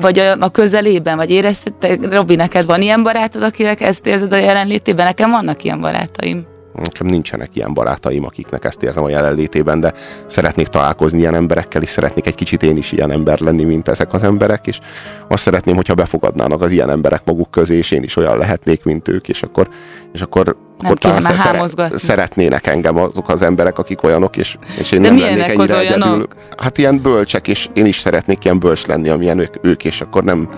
vagy 0.00 0.18
a, 0.18 0.36
a 0.40 0.48
közelében, 0.48 1.16
vagy 1.16 1.30
éreztetek, 1.30 2.12
Robi, 2.12 2.34
neked 2.34 2.66
van 2.66 2.82
ilyen 2.82 3.02
barátod, 3.02 3.42
akinek 3.42 3.80
ezt 3.80 4.06
érzed 4.06 4.32
a 4.32 4.36
jelenlétében? 4.36 5.06
Nekem 5.06 5.30
vannak 5.30 5.64
ilyen 5.64 5.80
barátaim. 5.80 6.50
Nekem 6.74 7.06
nincsenek 7.06 7.48
ilyen 7.52 7.74
barátaim, 7.74 8.24
akiknek 8.24 8.64
ezt 8.64 8.82
érzem 8.82 9.02
a 9.02 9.08
jelenlétében, 9.08 9.80
de 9.80 9.92
szeretnék 10.26 10.66
találkozni 10.66 11.18
ilyen 11.18 11.34
emberekkel, 11.34 11.82
és 11.82 11.88
szeretnék 11.88 12.26
egy 12.26 12.34
kicsit 12.34 12.62
én 12.62 12.76
is 12.76 12.92
ilyen 12.92 13.10
ember 13.10 13.40
lenni, 13.40 13.64
mint 13.64 13.88
ezek 13.88 14.12
az 14.12 14.22
emberek, 14.22 14.66
és 14.66 14.80
azt 15.28 15.42
szeretném, 15.42 15.74
hogyha 15.74 15.94
befogadnának 15.94 16.62
az 16.62 16.70
ilyen 16.70 16.90
emberek 16.90 17.24
maguk 17.24 17.50
közé, 17.50 17.76
és 17.76 17.90
én 17.90 18.02
is 18.02 18.16
olyan 18.16 18.38
lehetnék, 18.38 18.84
mint 18.84 19.08
ők, 19.08 19.28
és 19.28 19.42
akkor, 19.42 19.68
és 20.12 20.20
akkor, 20.20 20.56
akkor 20.82 20.98
kéne 20.98 21.18
talán 21.18 21.68
szere- 21.68 21.98
szeretnének 21.98 22.66
engem 22.66 22.96
azok 22.96 23.28
az 23.28 23.42
emberek, 23.42 23.78
akik 23.78 24.02
olyanok, 24.02 24.36
és, 24.36 24.56
és 24.78 24.92
én 24.92 25.02
De 25.02 25.08
nem 25.08 25.18
lennék 25.18 25.42
ennyire 25.42 25.78
egyedül. 25.78 26.02
olyanok? 26.02 26.34
Hát 26.58 26.78
ilyen 26.78 27.00
bölcsek, 27.02 27.48
és 27.48 27.68
én 27.72 27.86
is 27.86 28.00
szeretnék 28.00 28.44
ilyen 28.44 28.58
bölcs 28.58 28.86
lenni, 28.86 29.08
amilyen 29.08 29.38
ők, 29.38 29.54
ők 29.60 29.84
és 29.84 30.00
akkor 30.00 30.24
nem, 30.24 30.48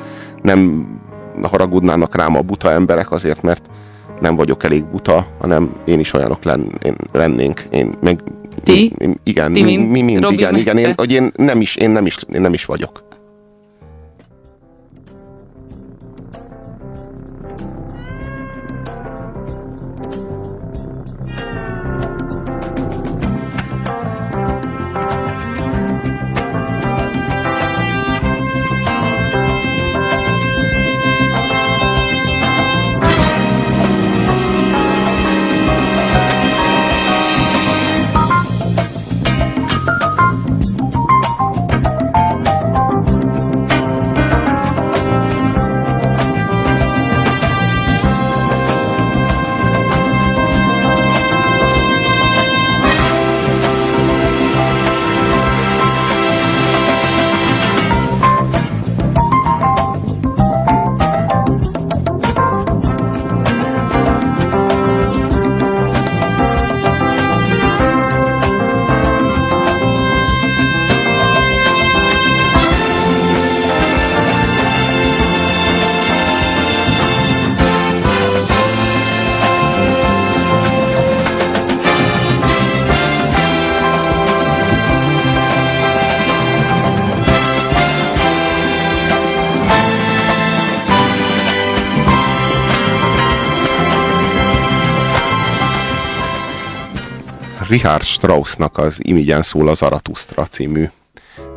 nem 0.43 0.87
haragudnának 1.43 2.17
rám 2.17 2.37
a 2.37 2.41
buta 2.41 2.71
emberek 2.71 3.11
azért, 3.13 3.43
mert 3.43 3.67
nem 4.21 4.37
vagyok 4.37 4.65
elég 4.65 4.85
buta, 4.85 5.27
hanem 5.41 5.71
én 5.85 5.99
is 5.99 6.13
olyanok 6.13 6.45
len, 6.45 6.79
én, 6.83 6.97
lennénk. 7.13 7.61
Én 7.71 7.95
meg, 8.01 8.21
Ti? 8.63 8.93
Én, 8.99 9.21
igen, 9.25 9.53
Ti, 9.53 9.63
mi, 9.63 9.77
mi 9.77 10.03
mind, 10.03 10.23
Robi 10.23 10.35
igen, 10.35 10.57
igen, 10.57 10.79
én, 10.79 10.93
hogy 10.97 11.13
én 11.13 11.31
nem 11.37 11.61
is, 11.61 11.77
én 11.77 11.91
nem 11.91 12.07
is, 12.07 12.17
én 12.35 12.41
nem 12.41 12.53
is 12.53 12.65
vagyok. 12.65 13.05
Richard 97.75 98.03
Straussnak 98.03 98.79
az 98.79 99.01
Imigyen 99.03 99.43
szól 99.43 99.69
a 99.69 99.75
Zaratustra 99.75 100.47
című 100.47 100.85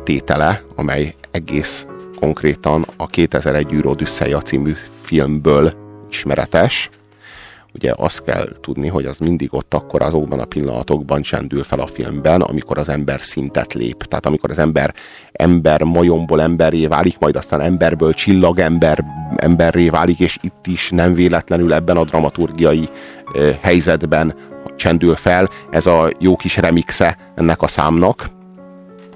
tétele, 0.04 0.62
amely 0.76 1.14
egész 1.30 1.86
konkrétan 2.20 2.86
a 2.96 3.06
2001 3.06 3.72
űr 3.72 3.86
Odüsszeja 3.86 4.40
című 4.40 4.72
filmből 5.02 5.72
ismeretes. 6.10 6.90
Ugye 7.74 7.92
azt 7.96 8.24
kell 8.24 8.48
tudni, 8.60 8.88
hogy 8.88 9.04
az 9.04 9.18
mindig 9.18 9.54
ott 9.54 9.74
akkor 9.74 10.02
azokban 10.02 10.38
a 10.38 10.44
pillanatokban 10.44 11.22
csendül 11.22 11.62
fel 11.64 11.80
a 11.80 11.86
filmben, 11.86 12.40
amikor 12.40 12.78
az 12.78 12.88
ember 12.88 13.22
szintet 13.22 13.74
lép. 13.74 14.02
Tehát 14.02 14.26
amikor 14.26 14.50
az 14.50 14.58
ember 14.58 14.94
ember 15.32 15.82
majomból 15.82 16.42
emberré 16.42 16.86
válik, 16.86 17.18
majd 17.18 17.36
aztán 17.36 17.60
emberből 17.60 18.12
csillag 18.12 18.58
ember, 18.58 19.04
emberré 19.36 19.88
válik, 19.88 20.20
és 20.20 20.38
itt 20.42 20.66
is 20.66 20.90
nem 20.90 21.14
véletlenül 21.14 21.72
ebben 21.72 21.96
a 21.96 22.04
dramaturgiai 22.04 22.88
eh, 23.34 23.58
helyzetben 23.60 24.34
csendül 24.78 25.16
fel. 25.16 25.48
Ez 25.70 25.86
a 25.86 26.10
jó 26.18 26.36
kis 26.36 26.56
remixe 26.56 27.16
ennek 27.34 27.62
a 27.62 27.68
számnak, 27.68 28.28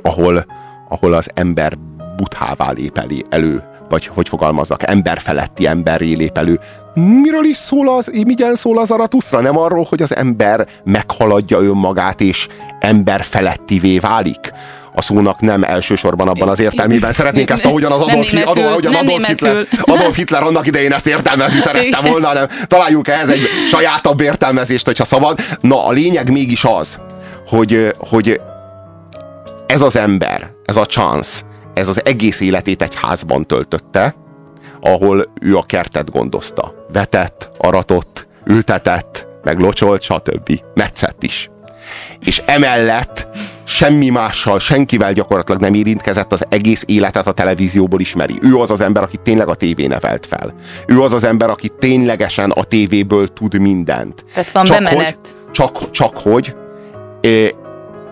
ahol, 0.03 0.45
ahol 0.89 1.13
az 1.13 1.31
ember 1.35 1.73
buthává 2.17 2.71
lép 2.71 2.99
elő, 3.29 3.63
vagy 3.89 4.07
hogy 4.07 4.29
fogalmazzak, 4.29 4.91
emberfeletti 4.91 5.67
emberré 5.67 6.13
lép 6.13 6.37
elő. 6.37 6.61
Miről 6.95 7.45
is 7.45 7.57
szól 7.57 7.89
az, 7.89 8.11
migyen 8.27 8.55
szól 8.55 8.79
az 8.79 8.91
Aratuszra? 8.91 9.41
Nem 9.41 9.59
arról, 9.59 9.87
hogy 9.89 10.03
az 10.03 10.17
ember 10.17 10.67
meghaladja 10.85 11.61
önmagát, 11.61 12.21
és 12.21 12.49
emberfelettivé 12.81 13.99
válik? 13.99 14.53
A 14.95 15.03
szónak 15.03 15.41
nem 15.41 15.63
elsősorban 15.63 16.29
abban 16.29 16.49
az 16.49 16.61
értelmében. 16.61 17.13
Szeretnénk 17.13 17.51
ezt 17.51 17.65
ahogyan 17.65 17.93
az 17.93 18.01
Adolf, 18.01 18.33
németül, 18.33 18.67
ahogyan 18.67 18.95
Adolf, 18.95 19.27
Hitler, 19.27 19.67
Adolf 19.81 20.17
Hitler 20.17 20.43
annak 20.43 20.67
idején 20.67 20.93
ezt 20.93 21.07
értelmezni 21.07 21.59
szerette 21.59 22.01
volna, 22.01 22.27
hanem 22.27 22.47
találjunk 22.67 23.09
ehhez 23.09 23.29
egy 23.29 23.41
sajátabb 23.69 24.21
értelmezést, 24.21 24.87
hogyha 24.87 25.05
szabad. 25.05 25.39
Na, 25.61 25.87
a 25.87 25.91
lényeg 25.91 26.31
mégis 26.31 26.65
az, 26.65 26.99
hogy, 27.47 27.95
hogy 27.99 28.41
ez 29.67 29.81
az 29.81 29.97
ember, 29.97 30.51
ez 30.65 30.77
a 30.77 30.87
chance, 30.87 31.41
ez 31.75 31.89
az 31.89 32.05
egész 32.05 32.41
életét 32.41 32.83
egy 32.83 32.95
házban 33.03 33.47
töltötte, 33.47 34.15
ahol 34.81 35.33
ő 35.41 35.57
a 35.57 35.63
kertet 35.63 36.11
gondozta. 36.11 36.87
Vetett, 36.93 37.51
aratott, 37.59 38.27
ültetett, 38.45 39.27
meg 39.43 39.59
locsolt, 39.59 40.03
stb. 40.03 40.61
Metszett 40.75 41.23
is. 41.23 41.51
És 42.21 42.43
emellett 42.47 43.29
semmi 43.73 44.09
mással, 44.09 44.59
senkivel 44.59 45.13
gyakorlatilag 45.13 45.61
nem 45.61 45.75
érintkezett, 45.75 46.33
az 46.33 46.45
egész 46.49 46.85
életet 46.87 47.27
a 47.27 47.33
televízióból 47.33 48.01
ismeri. 48.01 48.39
Ő 48.43 48.59
az 48.59 48.71
az 48.71 48.81
ember, 48.81 49.03
aki 49.03 49.17
tényleg 49.23 49.49
a 49.49 49.55
tévé 49.55 49.87
nevelt 49.87 50.27
fel. 50.27 50.55
Ő 50.87 51.03
az 51.03 51.13
az 51.13 51.25
ember, 51.25 51.51
aki 51.51 51.71
ténylegesen 51.79 52.51
a 52.51 52.65
tévéből 52.65 53.33
tud 53.33 53.59
mindent. 53.61 54.25
Tehát 54.35 54.51
van 54.51 54.65
csak 54.65 54.77
bemenet. 54.77 55.19
Hogy, 55.23 55.51
csak, 55.53 55.91
csak 55.91 56.19
hogy 56.19 56.55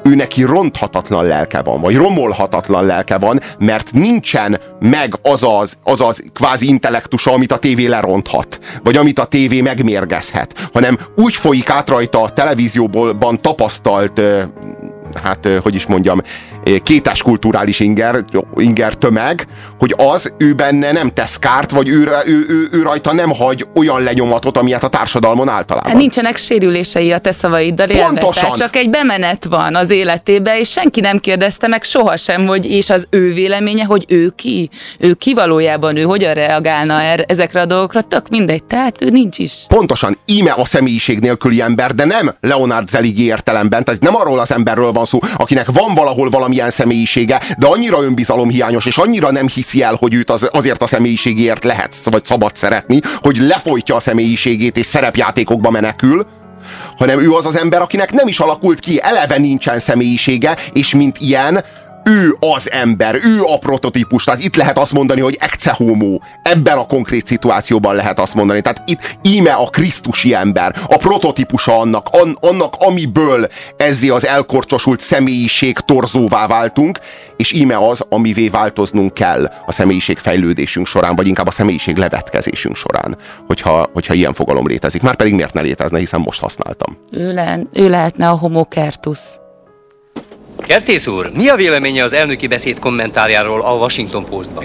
ő 0.02 0.14
neki 0.14 0.42
ronthatatlan 0.42 1.24
lelke 1.24 1.62
van, 1.62 1.80
vagy 1.80 1.96
romolhatatlan 1.96 2.84
lelke 2.84 3.18
van, 3.18 3.40
mert 3.58 3.92
nincsen 3.92 4.60
meg 4.80 5.14
az 5.22 5.42
az, 5.42 5.78
az, 5.82 6.00
az 6.00 6.22
kvázi 6.32 6.68
intellektusa, 6.68 7.32
amit 7.32 7.52
a 7.52 7.58
tévé 7.58 7.86
leronthat, 7.86 8.58
vagy 8.82 8.96
amit 8.96 9.18
a 9.18 9.24
tévé 9.24 9.60
megmérgezhet, 9.60 10.68
hanem 10.72 10.98
úgy 11.16 11.34
folyik 11.34 11.70
át 11.70 11.88
rajta 11.88 12.22
a 12.22 12.30
televízióban 12.30 13.40
tapasztalt 13.40 14.20
hát 15.22 15.48
hogy 15.62 15.74
is 15.74 15.86
mondjam, 15.86 16.20
kétes 16.82 17.22
kulturális 17.22 17.80
inger, 17.80 18.24
inger 18.56 18.94
tömeg, 18.94 19.46
hogy 19.78 19.94
az 19.96 20.32
ő 20.38 20.52
benne 20.52 20.92
nem 20.92 21.08
tesz 21.08 21.36
kárt, 21.36 21.70
vagy 21.70 21.88
ő, 21.88 22.08
ő, 22.26 22.44
ő, 22.48 22.68
ő 22.72 22.82
rajta 22.82 23.12
nem 23.12 23.30
hagy 23.30 23.66
olyan 23.74 24.02
lenyomatot, 24.02 24.56
amilyet 24.56 24.84
a 24.84 24.88
társadalmon 24.88 25.48
általában. 25.48 25.90
Hát 25.90 26.00
nincsenek 26.00 26.36
sérülései 26.36 27.12
a 27.12 27.18
te 27.18 27.32
szavaiddal 27.32 27.86
Pontosan. 27.86 28.52
csak 28.52 28.76
egy 28.76 28.90
bemenet 28.90 29.44
van 29.44 29.74
az 29.74 29.90
életébe, 29.90 30.58
és 30.58 30.70
senki 30.70 31.00
nem 31.00 31.18
kérdezte 31.18 31.66
meg 31.66 31.82
sohasem, 31.82 32.46
hogy 32.46 32.70
és 32.70 32.90
az 32.90 33.06
ő 33.10 33.32
véleménye, 33.32 33.84
hogy 33.84 34.04
ő 34.08 34.32
ki, 34.36 34.70
ő 34.98 35.14
ki 35.14 35.34
valójában, 35.34 35.96
ő 35.96 36.02
hogyan 36.02 36.34
reagálna 36.34 37.02
er, 37.02 37.24
ezekre 37.26 37.60
a 37.60 37.66
dolgokra, 37.66 38.02
tök 38.02 38.28
mindegy, 38.28 38.64
tehát 38.64 39.02
ő 39.02 39.10
nincs 39.10 39.38
is. 39.38 39.64
Pontosan, 39.68 40.18
íme 40.26 40.50
a 40.50 40.64
személyiség 40.64 41.18
nélküli 41.18 41.60
ember, 41.60 41.94
de 41.94 42.04
nem 42.04 42.34
Leonard 42.40 42.88
Zeligi 42.88 43.24
értelemben, 43.24 43.84
tehát 43.84 44.00
nem 44.00 44.16
arról 44.16 44.38
az 44.38 44.52
emberről 44.52 44.92
van 44.92 44.99
szó, 45.04 45.18
akinek 45.36 45.70
van 45.70 45.94
valahol 45.94 46.30
valamilyen 46.30 46.70
személyisége, 46.70 47.40
de 47.58 47.66
annyira 47.66 48.02
önbizalomhiányos, 48.02 48.86
és 48.86 48.98
annyira 48.98 49.30
nem 49.30 49.48
hiszi 49.48 49.82
el, 49.82 49.94
hogy 49.94 50.14
őt 50.14 50.30
az, 50.30 50.48
azért 50.52 50.82
a 50.82 50.86
személyiségért 50.86 51.64
lehet, 51.64 51.96
vagy 52.04 52.24
szabad 52.24 52.56
szeretni, 52.56 53.00
hogy 53.20 53.36
lefolytja 53.36 53.94
a 53.94 54.00
személyiségét, 54.00 54.76
és 54.76 54.86
szerepjátékokba 54.86 55.70
menekül, 55.70 56.26
hanem 56.96 57.20
ő 57.20 57.32
az 57.32 57.46
az 57.46 57.56
ember, 57.56 57.82
akinek 57.82 58.12
nem 58.12 58.28
is 58.28 58.40
alakult 58.40 58.80
ki, 58.80 59.00
eleve 59.02 59.38
nincsen 59.38 59.78
személyisége, 59.78 60.56
és 60.72 60.94
mint 60.94 61.18
ilyen 61.18 61.64
ő 62.10 62.36
az 62.54 62.70
ember, 62.70 63.14
ő 63.14 63.42
a 63.42 63.58
prototípus, 63.58 64.24
tehát 64.24 64.44
itt 64.44 64.56
lehet 64.56 64.78
azt 64.78 64.92
mondani, 64.92 65.20
hogy 65.20 65.36
ecce 65.40 65.72
homo. 65.72 66.18
Ebben 66.42 66.78
a 66.78 66.86
konkrét 66.86 67.26
szituációban 67.26 67.94
lehet 67.94 68.20
azt 68.20 68.34
mondani. 68.34 68.60
Tehát 68.60 68.82
itt 68.86 69.16
íme 69.22 69.52
a 69.52 69.64
krisztusi 69.64 70.34
ember, 70.34 70.76
a 70.88 70.96
prototípusa 70.96 71.78
annak, 71.78 72.08
an, 72.10 72.38
annak 72.40 72.74
amiből 72.78 73.46
ezzé 73.76 74.08
az 74.08 74.26
elkorcsosult 74.26 75.00
személyiség 75.00 75.78
torzóvá 75.78 76.46
váltunk, 76.46 76.98
és 77.36 77.52
íme 77.52 77.88
az, 77.88 78.04
amivé 78.08 78.48
változnunk 78.48 79.14
kell 79.14 79.52
a 79.66 79.72
személyiség 79.72 80.18
fejlődésünk 80.18 80.86
során, 80.86 81.16
vagy 81.16 81.26
inkább 81.26 81.46
a 81.46 81.50
személyiség 81.50 81.96
levetkezésünk 81.96 82.76
során, 82.76 83.16
hogyha, 83.46 83.90
hogyha 83.92 84.14
ilyen 84.14 84.32
fogalom 84.32 84.66
létezik. 84.66 85.02
Már 85.02 85.16
pedig 85.16 85.34
miért 85.34 85.54
ne 85.54 85.60
létezne, 85.60 85.98
hiszen 85.98 86.20
most 86.20 86.40
használtam. 86.40 86.98
Ő, 87.10 87.32
le, 87.32 87.60
ő 87.72 87.88
lehetne 87.88 88.28
a 88.28 88.36
homo 88.36 88.64
kertus. 88.64 89.18
Kertész 90.66 91.06
úr, 91.06 91.30
mi 91.34 91.48
a 91.48 91.56
véleménye 91.56 92.04
az 92.04 92.12
elnöki 92.12 92.46
beszéd 92.46 92.78
kommentárjáról 92.78 93.60
a 93.60 93.74
Washington 93.74 94.24
Postban? 94.24 94.64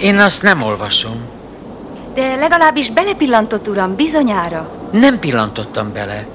Én 0.00 0.18
azt 0.18 0.42
nem 0.42 0.62
olvasom. 0.62 1.28
De 2.14 2.34
legalábbis 2.34 2.90
belepillantott, 2.90 3.68
uram, 3.68 3.96
bizonyára. 3.96 4.70
Nem 4.90 5.18
pillantottam 5.18 5.92
bele. 5.92 6.26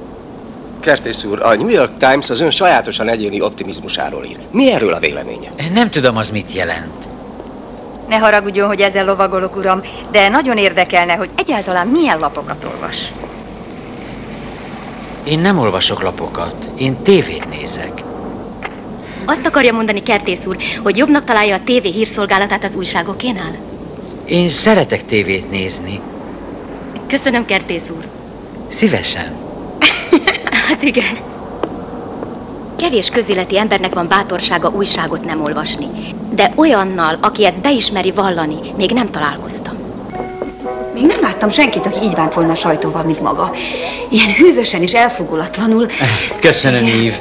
Kertész 0.79 1.23
úr, 1.23 1.41
a 1.41 1.55
New 1.55 1.67
York 1.67 1.91
Times 1.97 2.29
az 2.29 2.39
ön 2.39 2.51
sajátosan 2.51 3.09
egyéni 3.09 3.41
optimizmusáról 3.41 4.23
ír. 4.25 4.37
Mi 4.51 4.71
erről 4.71 4.93
a 4.93 4.99
véleménye? 4.99 5.49
Nem 5.73 5.89
tudom, 5.89 6.17
az 6.17 6.29
mit 6.29 6.53
jelent. 6.53 7.07
Ne 8.07 8.17
haragudjon, 8.17 8.67
hogy 8.67 8.79
ezzel 8.81 9.05
lovagolok, 9.05 9.55
uram, 9.55 9.81
de 10.11 10.29
nagyon 10.29 10.57
érdekelne, 10.57 11.13
hogy 11.13 11.29
egyáltalán 11.35 11.87
milyen 11.87 12.19
lapokat 12.19 12.63
olvas. 12.63 12.97
Én 15.23 15.39
nem 15.39 15.57
olvasok 15.59 16.01
lapokat, 16.01 16.65
én 16.77 16.95
tévét 17.03 17.49
nézek. 17.49 18.03
Azt 19.25 19.45
akarja 19.45 19.73
mondani 19.73 20.03
Kertész 20.03 20.45
úr, 20.45 20.57
hogy 20.83 20.97
jobbnak 20.97 21.23
találja 21.23 21.55
a 21.55 21.63
tévé 21.63 21.89
hírszolgálatát 21.89 22.63
az 22.63 22.75
újságokénál? 22.75 23.55
Én 24.25 24.49
szeretek 24.49 25.05
tévét 25.05 25.51
nézni. 25.51 25.99
Köszönöm, 27.07 27.45
Kertész 27.45 27.83
úr. 27.89 28.05
Szívesen. 28.69 29.35
hát 30.67 30.83
igen. 30.83 31.17
Kevés 32.75 33.09
közéleti 33.09 33.57
embernek 33.57 33.93
van 33.93 34.07
bátorsága 34.07 34.69
újságot 34.69 35.25
nem 35.25 35.41
olvasni. 35.41 35.87
De 36.33 36.51
olyannal, 36.55 37.17
aki 37.21 37.45
ezt 37.45 37.61
beismeri 37.61 38.11
vallani, 38.11 38.55
még 38.75 38.91
nem 38.91 39.09
találkoztam. 39.11 39.58
Még 40.99 41.07
nem 41.07 41.21
láttam 41.21 41.49
senkit, 41.49 41.85
aki 41.85 42.01
így 42.03 42.13
bánt 42.13 42.33
volna 42.33 42.51
a 42.51 42.55
sajtóval, 42.55 43.03
mint 43.03 43.21
maga. 43.21 43.51
Ilyen 44.09 44.33
hűvösen 44.33 44.81
és 44.81 44.93
elfogulatlanul. 44.93 45.87
Köszönöm, 46.39 46.85
Ív. 46.85 47.13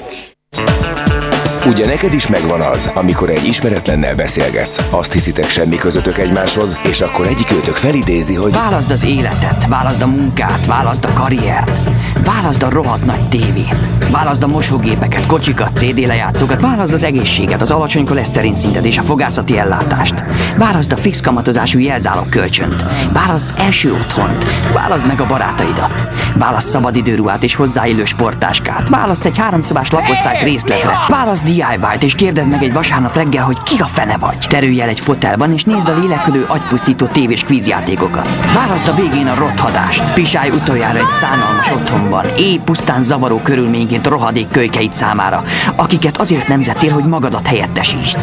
Ugye 1.69 1.87
neked 1.87 2.13
is 2.13 2.27
megvan 2.27 2.61
az, 2.61 2.91
amikor 2.95 3.31
egy 3.31 3.47
ismeretlennel 3.47 4.15
beszélgetsz. 4.15 4.83
Azt 4.91 5.13
hiszitek 5.13 5.49
semmi 5.49 5.77
közöttök 5.77 6.19
egymáshoz, 6.19 6.77
és 6.91 7.01
akkor 7.01 7.27
egyik 7.27 7.51
őtök 7.53 7.75
felidézi, 7.75 8.35
hogy 8.35 8.53
Válaszd 8.53 8.91
az 8.91 9.05
életet, 9.05 9.67
válaszd 9.69 10.03
a 10.03 10.07
munkát, 10.07 10.67
válaszd 10.67 11.05
a 11.05 11.13
karriert, 11.13 11.81
válaszd 12.25 12.63
a 12.63 12.71
rohadt 12.71 13.05
nagy 13.05 13.29
tévét, 13.29 13.89
válaszd 14.11 14.43
a 14.43 14.47
mosógépeket, 14.47 15.27
kocsikat, 15.27 15.77
CD 15.77 16.07
lejátszókat, 16.07 16.61
válaszd 16.61 16.95
az 16.95 17.03
egészséget, 17.03 17.63
az 17.63 17.71
alacsony 17.71 18.05
koleszterin 18.05 18.55
szintet 18.55 18.85
és 18.85 18.99
a 18.99 19.03
fogászati 19.03 19.59
ellátást. 19.59 20.15
Válaszd 20.59 20.93
a 20.93 20.97
fix 20.97 21.21
kamatozású 21.21 21.79
jelzálog 21.79 22.29
kölcsönt. 22.29 22.85
Válaszd 23.13 23.55
első 23.59 23.93
otthont. 23.93 24.45
Válaszd 24.73 25.07
meg 25.07 25.21
a 25.21 25.27
barátaidat. 25.27 26.09
Válaszd 26.35 26.69
szabadidőruhát 26.69 27.43
és 27.43 27.55
hozzáillő 27.55 28.05
sportáskát. 28.05 28.89
Válaszd 28.89 29.27
egy 29.27 29.39
háromszobás 29.39 29.91
lakosztályt 29.91 30.43
részletre. 30.43 30.91
Válaszd 31.09 31.49
DIY-t 31.59 32.03
és 32.03 32.15
kérdezd 32.15 32.51
meg 32.51 32.63
egy 32.63 32.73
vasárnap 32.73 33.15
reggel, 33.15 33.45
hogy 33.45 33.63
ki 33.63 33.81
a 33.81 33.85
fene 33.85 34.17
vagy. 34.17 34.37
Terülj 34.49 34.81
el 34.81 34.89
egy 34.89 35.01
fotelban 35.01 35.53
és 35.53 35.65
nézd 35.65 35.89
a 35.89 35.95
lélekülő 36.01 36.45
agypusztító 36.49 37.07
tévés 37.07 37.45
kvízjátékokat. 37.45 38.29
Válaszd 38.55 38.89
a 38.89 38.95
végén 38.95 39.27
a 39.27 39.35
rothadást. 39.35 40.13
Pisálj 40.13 40.51
utoljára 40.51 40.99
egy 40.99 41.11
szánalmas 41.21 41.71
otthonban. 41.71 42.25
Éj 42.37 42.61
pusztán 42.65 43.03
zavaró 43.03 43.37
körülményként 43.37 44.07
rohadék 44.07 44.49
kölykeit 44.51 44.95
számára, 44.95 45.45
akiket 45.77 46.19
azért 46.19 46.49
nemzettél, 46.49 46.93
hogy 46.93 47.05
magadat 47.05 47.47
helyettesítsd. 47.47 48.19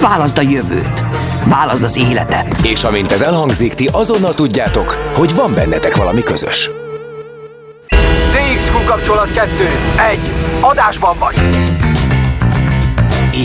Válaszd 0.00 0.38
a 0.38 0.42
jövőt. 0.42 1.04
Válaszd 1.44 1.82
az 1.82 1.96
életet. 1.96 2.60
És 2.62 2.84
amint 2.84 3.12
ez 3.12 3.20
elhangzik, 3.20 3.74
ti 3.74 3.88
azonnal 3.92 4.34
tudjátok, 4.34 5.10
hogy 5.14 5.34
van 5.34 5.54
bennetek 5.54 5.96
valami 5.96 6.22
közös. 6.22 6.70
TX 8.32 8.68
Hangkapcsolat 8.68 9.32
2. 9.32 9.48
1. 10.10 10.18
Adásban 10.60 11.18
vagy. 11.18 11.36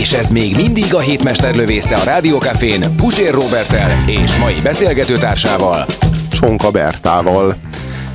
És 0.00 0.12
ez 0.12 0.28
még 0.28 0.56
mindig 0.56 0.94
a 0.94 0.98
hétmesterlövésze 0.98 1.96
a 1.96 2.04
Rádiókafén 2.04 2.96
Pusér 2.96 3.32
Robertel 3.32 3.96
és 4.06 4.36
mai 4.36 4.54
beszélgetőtársával, 4.62 5.86
Csonka 6.30 6.70
Bertával. 6.70 7.56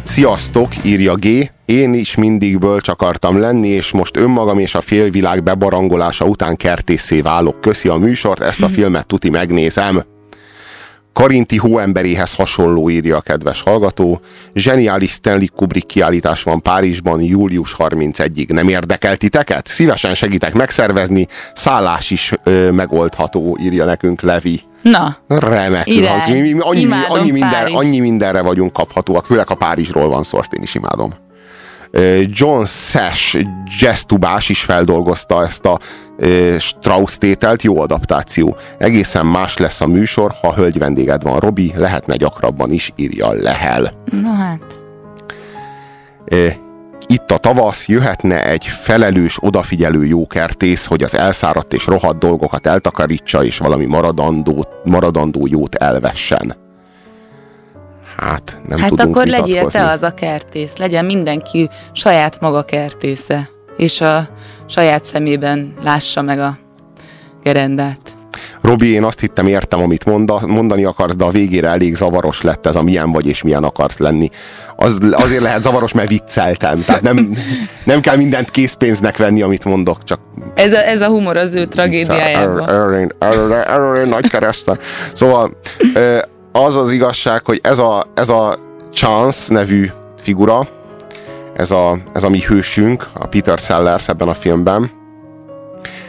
Sziasztok, 0.04 0.86
írja 0.86 1.16
G. 1.16 1.52
Én 1.66 1.94
is 1.94 2.16
mindig 2.16 2.60
bölcs 2.60 2.88
akartam 2.88 3.40
lenni, 3.40 3.68
és 3.68 3.92
most 3.92 4.18
önmagam 4.18 4.60
és 4.60 4.76
a 4.76 4.82
félvilág 4.82 5.44
bebarangolása 5.44 6.26
után 6.26 6.56
kertészé 6.56 7.22
válok. 7.22 7.62
Köszi 7.62 7.88
a 7.88 7.96
műsort, 7.96 8.42
ezt 8.42 8.62
a 8.62 8.68
filmet 8.68 9.08
tuti 9.08 9.30
megnézem. 9.30 10.02
Karinti 11.14 11.58
hóemberéhez 11.58 12.34
hasonló 12.36 12.90
írja 12.90 13.18
a 13.18 13.22
kedves 13.22 13.62
hallgató. 13.62 14.22
Zseniális 14.54 15.12
Stanley 15.12 15.48
Kubrick 15.56 15.88
kiállítás 15.88 16.44
van 16.44 16.62
Párizsban 16.62 17.22
július 17.22 17.76
31-ig. 17.78 18.48
Nem 18.54 18.68
érdekel 18.68 19.18
titeket? 19.18 19.68
Szívesen 19.68 20.14
segítek 20.14 20.54
megszervezni. 20.54 21.28
Szállás 21.54 22.12
is 22.12 22.34
ö, 22.44 22.72
megoldható, 22.72 23.58
írja 23.62 23.86
nekünk 23.86 24.22
Levi. 24.22 24.62
Na, 24.82 25.18
Remekül 25.28 26.06
hangzik. 26.06 26.34
Mi, 26.34 26.52
mi, 26.52 26.60
annyi, 26.60 26.86
mi, 26.86 26.94
annyi, 27.08 27.32
minden, 27.32 27.50
Párizs. 27.50 27.76
annyi 27.76 28.00
mindenre 28.00 28.42
vagyunk 28.42 28.74
kaphatóak, 28.74 29.26
főleg 29.26 29.50
a 29.50 29.56
Párizsról 29.56 30.10
van 30.10 30.24
szó, 30.24 30.38
azt 30.38 30.54
én 30.54 30.62
is 30.62 30.76
imádom. 30.76 31.14
John 32.26 32.64
Sash 32.64 33.44
jazztubás 33.80 34.50
is 34.50 34.62
feldolgozta 34.62 35.44
ezt 35.44 35.66
a 35.66 35.80
Strauss 36.60 37.18
tételt, 37.18 37.62
jó 37.62 37.80
adaptáció. 37.80 38.58
Egészen 38.78 39.26
más 39.26 39.58
lesz 39.58 39.82
a 39.82 39.88
műsor, 39.88 40.34
ha 40.42 40.54
hölgy 40.54 40.78
vendéged 40.78 41.24
van, 41.24 41.40
Robi, 41.40 41.72
lehetne 41.76 42.16
gyakrabban 42.16 42.72
is, 42.72 42.92
írja 42.96 43.32
Lehel. 43.32 43.92
na 44.22 44.34
hát. 44.34 44.80
Itt 47.08 47.32
a 47.32 47.38
tavasz, 47.38 47.88
jöhetne 47.88 48.46
egy 48.46 48.66
felelős, 48.66 49.38
odafigyelő 49.42 50.06
jókertész, 50.06 50.86
hogy 50.86 51.04
az 51.04 51.16
elszáradt 51.16 51.74
és 51.74 51.86
rohadt 51.86 52.20
dolgokat 52.20 52.68
eltakarítsa, 52.68 53.44
és 53.44 53.58
valami 53.58 53.86
maradandó, 53.86 54.66
maradandó 54.84 55.48
jót 55.50 55.76
elvessen. 55.76 56.61
Hát, 58.22 58.60
nem 58.68 58.80
hát 58.80 58.90
tudunk 58.90 59.16
akkor 59.16 59.28
legyél 59.28 59.66
te 59.66 59.90
az 59.90 60.04
a 60.04 60.14
kertész. 60.14 60.78
Legyen 60.78 61.06
mindenki 61.06 61.70
saját 61.92 62.40
maga 62.42 62.64
kertésze. 62.64 63.50
És 63.78 64.02
a 64.02 64.28
saját 64.66 65.06
szemében 65.06 65.74
lássa 65.84 66.22
meg 66.22 66.40
a 66.40 66.58
gerendát. 67.44 68.00
Robi, 68.62 68.92
én 68.92 69.04
azt 69.04 69.20
hittem, 69.20 69.48
értem, 69.48 69.82
amit 69.82 70.06
monda, 70.06 70.42
mondani 70.48 70.84
akarsz, 70.84 71.16
de 71.16 71.24
a 71.24 71.30
végére 71.30 71.68
elég 71.68 71.96
zavaros 71.96 72.42
lett 72.42 72.66
ez 72.66 72.76
a 72.76 72.82
milyen 72.82 73.12
vagy 73.12 73.28
és 73.28 73.42
milyen 73.42 73.64
akarsz 73.64 73.98
lenni. 73.98 74.30
Az, 74.76 74.98
azért 75.12 75.42
lehet 75.42 75.62
zavaros, 75.62 75.94
mert 75.94 76.10
vicceltem. 76.10 76.84
Tehát 76.86 77.02
nem, 77.02 77.34
nem 77.84 78.02
kell 78.02 78.16
mindent 78.16 78.50
készpénznek 78.50 79.18
venni, 79.18 79.42
amit 79.42 79.66
mondok, 79.66 80.04
csak 80.04 80.20
Ez 80.56 80.74
a, 80.74 80.88
ez 80.88 81.02
a 81.02 81.08
humor 81.08 81.38
az 81.38 81.54
ő 81.54 81.66
tragédiájában. 81.66 83.12
Nagy 84.08 84.30
keresztel. 84.30 84.78
Szóval 85.14 85.58
az 86.52 86.76
az 86.76 86.92
igazság, 86.92 87.46
hogy 87.46 87.60
ez 87.64 87.80
a, 87.80 88.06
ez 88.14 88.30
a 88.30 88.58
Chance 88.94 89.54
nevű 89.54 89.90
figura, 90.18 90.68
ez 91.56 91.72
a, 91.72 91.98
ez 92.14 92.24
a 92.24 92.30
mi 92.30 92.40
hősünk, 92.40 93.08
a 93.14 93.28
Peter 93.28 93.58
Sellers 93.58 94.08
ebben 94.08 94.28
a 94.28 94.34
filmben, 94.34 94.92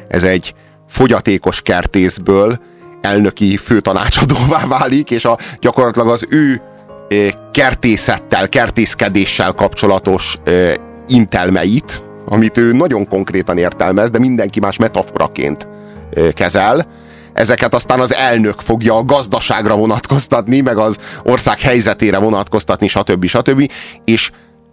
ez 0.09 0.23
egy 0.23 0.55
fogyatékos 0.89 1.63
kertészből 1.63 2.59
elnöki 3.01 3.57
főtanácsadóvá 3.57 4.67
válik, 4.79 5.11
és 5.11 5.25
a, 5.25 5.39
gyakorlatilag 5.61 6.09
az 6.09 6.27
ő 6.29 6.61
ö, 7.09 7.29
kertészettel, 7.53 8.49
kertészkedéssel 8.49 9.53
kapcsolatos 9.53 10.39
ö, 10.45 10.73
intelmeit, 11.07 12.05
amit 12.27 12.57
ő 12.57 12.73
nagyon 12.73 13.09
konkrétan 13.09 13.59
értelmez, 13.59 14.11
de 14.11 14.19
mindenki 14.19 14.61
más 14.61 14.77
metaforaként 14.77 15.69
ö, 16.11 16.33
kezel, 16.33 16.87
ezeket 17.35 17.75
aztán 17.75 18.01
az 18.01 18.14
elnök 18.14 18.61
fogja 18.61 18.97
a 18.97 19.05
gazdaságra 19.05 19.77
vonatkoztatni, 19.77 20.61
meg 20.61 20.79
az 20.79 20.97
ország 21.23 21.61
helyzetére 21.61 22.18
vonatkoztatni, 22.18 22.87
stb. 22.87 23.27
stb. 23.27 23.71
És 24.05 24.31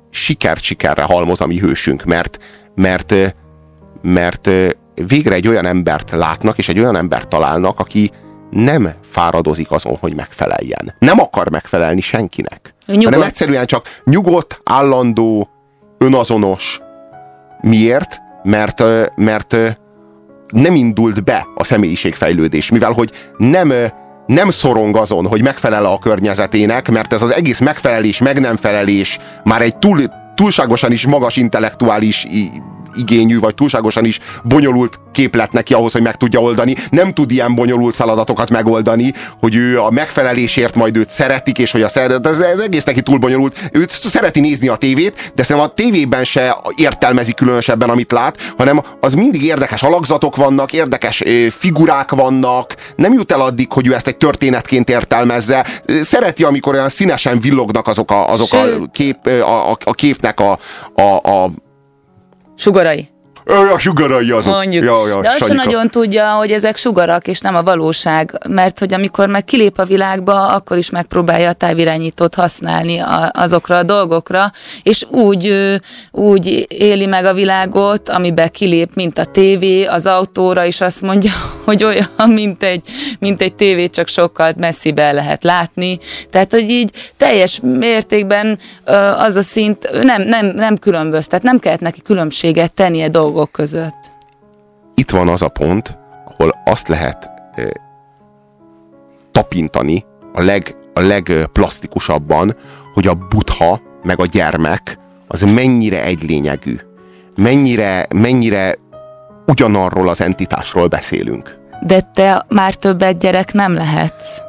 sikert 0.09 0.61
sikerre 0.61 1.03
halmoz 1.03 1.41
a 1.41 1.47
mi 1.47 1.59
hősünk, 1.59 2.03
mert, 2.03 2.37
mert, 2.75 3.13
mert 4.01 4.49
végre 5.07 5.35
egy 5.35 5.47
olyan 5.47 5.65
embert 5.65 6.11
látnak, 6.11 6.57
és 6.57 6.69
egy 6.69 6.79
olyan 6.79 6.95
embert 6.95 7.27
találnak, 7.27 7.79
aki 7.79 8.11
nem 8.49 8.89
fáradozik 9.09 9.71
azon, 9.71 9.97
hogy 9.99 10.15
megfeleljen. 10.15 10.95
Nem 10.99 11.19
akar 11.19 11.49
megfelelni 11.49 12.01
senkinek. 12.01 12.73
Nyugodt. 12.85 13.05
Hanem 13.05 13.21
egyszerűen 13.21 13.65
csak 13.65 14.01
nyugodt, 14.03 14.59
állandó, 14.63 15.49
önazonos. 15.97 16.79
Miért? 17.61 18.21
Mert, 18.43 18.83
mert 19.15 19.57
nem 20.49 20.75
indult 20.75 21.23
be 21.23 21.47
a 21.55 21.63
személyiségfejlődés, 21.63 22.69
mivel 22.69 22.91
hogy 22.91 23.11
nem, 23.37 23.73
nem 24.25 24.49
szorong 24.49 24.95
azon, 24.95 25.27
hogy 25.27 25.41
megfelel 25.41 25.85
a 25.85 25.99
környezetének, 25.99 26.89
mert 26.89 27.13
ez 27.13 27.21
az 27.21 27.33
egész 27.33 27.59
megfelelés, 27.59 28.19
meg 28.19 28.39
nem 28.39 28.55
felelés 28.55 29.19
már 29.43 29.61
egy 29.61 29.77
túl, 29.77 30.01
túlságosan 30.35 30.91
is 30.91 31.05
magas 31.05 31.35
intellektuális 31.35 32.27
igényű, 32.95 33.39
vagy 33.39 33.55
túlságosan 33.55 34.05
is 34.05 34.19
bonyolult 34.43 34.99
képlet 35.11 35.51
neki 35.51 35.73
ahhoz, 35.73 35.91
hogy 35.91 36.01
meg 36.01 36.15
tudja 36.15 36.39
oldani. 36.39 36.75
Nem 36.89 37.13
tud 37.13 37.31
ilyen 37.31 37.55
bonyolult 37.55 37.95
feladatokat 37.95 38.49
megoldani, 38.49 39.13
hogy 39.39 39.55
ő 39.55 39.81
a 39.81 39.89
megfelelésért 39.89 40.75
majd 40.75 40.97
őt 40.97 41.09
szeretik, 41.09 41.57
és 41.57 41.71
hogy 41.71 41.81
a 41.81 41.89
szeret, 41.89 42.27
ez, 42.27 42.39
ez 42.39 42.59
egész 42.59 42.83
neki 42.83 43.01
túl 43.01 43.17
bonyolult. 43.17 43.69
Ő 43.71 43.85
szereti 43.87 44.39
nézni 44.39 44.67
a 44.67 44.75
tévét, 44.75 45.31
de 45.35 45.43
szerintem 45.43 45.71
a 45.71 45.73
tévében 45.73 46.23
se 46.23 46.57
értelmezi 46.75 47.33
különösebben, 47.33 47.89
amit 47.89 48.11
lát, 48.11 48.53
hanem 48.57 48.81
az 48.99 49.13
mindig 49.13 49.43
érdekes 49.43 49.83
alakzatok 49.83 50.35
vannak, 50.35 50.73
érdekes 50.73 51.23
figurák 51.49 52.11
vannak, 52.11 52.75
nem 52.95 53.13
jut 53.13 53.31
el 53.31 53.41
addig, 53.41 53.71
hogy 53.71 53.87
ő 53.87 53.93
ezt 53.93 54.07
egy 54.07 54.17
történetként 54.17 54.89
értelmezze. 54.89 55.65
Szereti, 56.01 56.43
amikor 56.43 56.73
olyan 56.73 56.89
színesen 56.89 57.39
villognak 57.39 57.87
azok 57.87 58.11
a, 58.11 58.29
azok 58.29 58.53
a, 58.53 58.87
kép, 58.91 59.27
a, 59.27 59.71
a, 59.71 59.77
a 59.83 59.93
képnek 59.93 60.39
a, 60.39 60.59
a, 60.95 61.29
a 61.29 61.51
Sugarai. 62.59 63.07
Ö, 63.13 63.18
A 63.49 63.77
sugarai 63.77 64.31
azok. 64.31 64.53
Mondjuk. 64.53 64.83
Ja, 64.83 65.07
ja, 65.07 65.21
De 65.21 65.29
azt 65.29 65.47
sem 65.47 65.55
nagyon 65.55 65.89
tudja, 65.89 66.31
hogy 66.31 66.51
ezek 66.51 66.77
sugarak, 66.77 67.27
és 67.27 67.39
nem 67.39 67.55
a 67.55 67.63
valóság. 67.63 68.39
Mert 68.47 68.79
hogy 68.79 68.93
amikor 68.93 69.27
meg 69.27 69.43
kilép 69.43 69.79
a 69.79 69.83
világba, 69.83 70.47
akkor 70.47 70.77
is 70.77 70.89
megpróbálja 70.89 71.49
a 71.49 71.53
távirányítót 71.53 72.35
használni 72.35 72.99
a, 72.99 73.31
azokra 73.33 73.77
a 73.77 73.83
dolgokra, 73.83 74.51
és 74.83 75.05
úgy, 75.09 75.75
úgy 76.11 76.65
éli 76.67 77.05
meg 77.05 77.25
a 77.25 77.33
világot, 77.33 78.09
amiben 78.09 78.49
kilép, 78.51 78.89
mint 78.93 79.17
a 79.17 79.25
tévé, 79.25 79.85
az 79.85 80.05
autóra, 80.05 80.65
és 80.65 80.81
azt 80.81 81.01
mondja, 81.01 81.31
hogy 81.65 81.83
olyan, 81.83 82.29
mint 82.29 82.63
egy, 82.63 82.81
mint 83.19 83.41
egy 83.41 83.55
tévé, 83.55 83.87
csak 83.87 84.07
sokkal 84.07 84.53
messzibe 84.57 85.11
lehet 85.11 85.43
látni. 85.43 85.99
Tehát, 86.29 86.51
hogy 86.51 86.69
így 86.69 86.91
teljes 87.17 87.59
mértékben 87.63 88.59
az 89.17 89.35
a 89.35 89.41
szint 89.41 89.89
nem, 90.03 90.21
nem, 90.21 90.45
nem 90.45 90.77
különböztet, 90.77 91.43
nem 91.43 91.59
kellett 91.59 91.79
neki 91.79 92.01
különbséget 92.01 92.73
tennie 92.73 93.09
dolgok 93.09 93.38
között. 93.45 94.11
Itt 94.95 95.09
van 95.09 95.27
az 95.27 95.41
a 95.41 95.47
pont, 95.47 95.97
ahol 96.25 96.53
azt 96.65 96.87
lehet 96.87 97.31
ö, 97.55 97.69
tapintani 99.31 100.05
a, 100.33 100.41
leg, 100.41 100.75
a 100.93 100.99
legplastikusabban, 100.99 102.55
hogy 102.93 103.07
a 103.07 103.13
butha 103.13 103.81
meg 104.03 104.19
a 104.19 104.25
gyermek 104.25 104.99
az 105.27 105.41
mennyire 105.41 106.03
egylényegű. 106.03 106.75
Mennyire, 107.37 108.07
mennyire 108.15 108.75
ugyanarról 109.45 110.07
az 110.07 110.21
entitásról 110.21 110.87
beszélünk. 110.87 111.57
De 111.81 112.01
te 112.13 112.45
már 112.49 112.73
többet 112.73 113.19
gyerek 113.19 113.53
nem 113.53 113.73
lehetsz. 113.73 114.41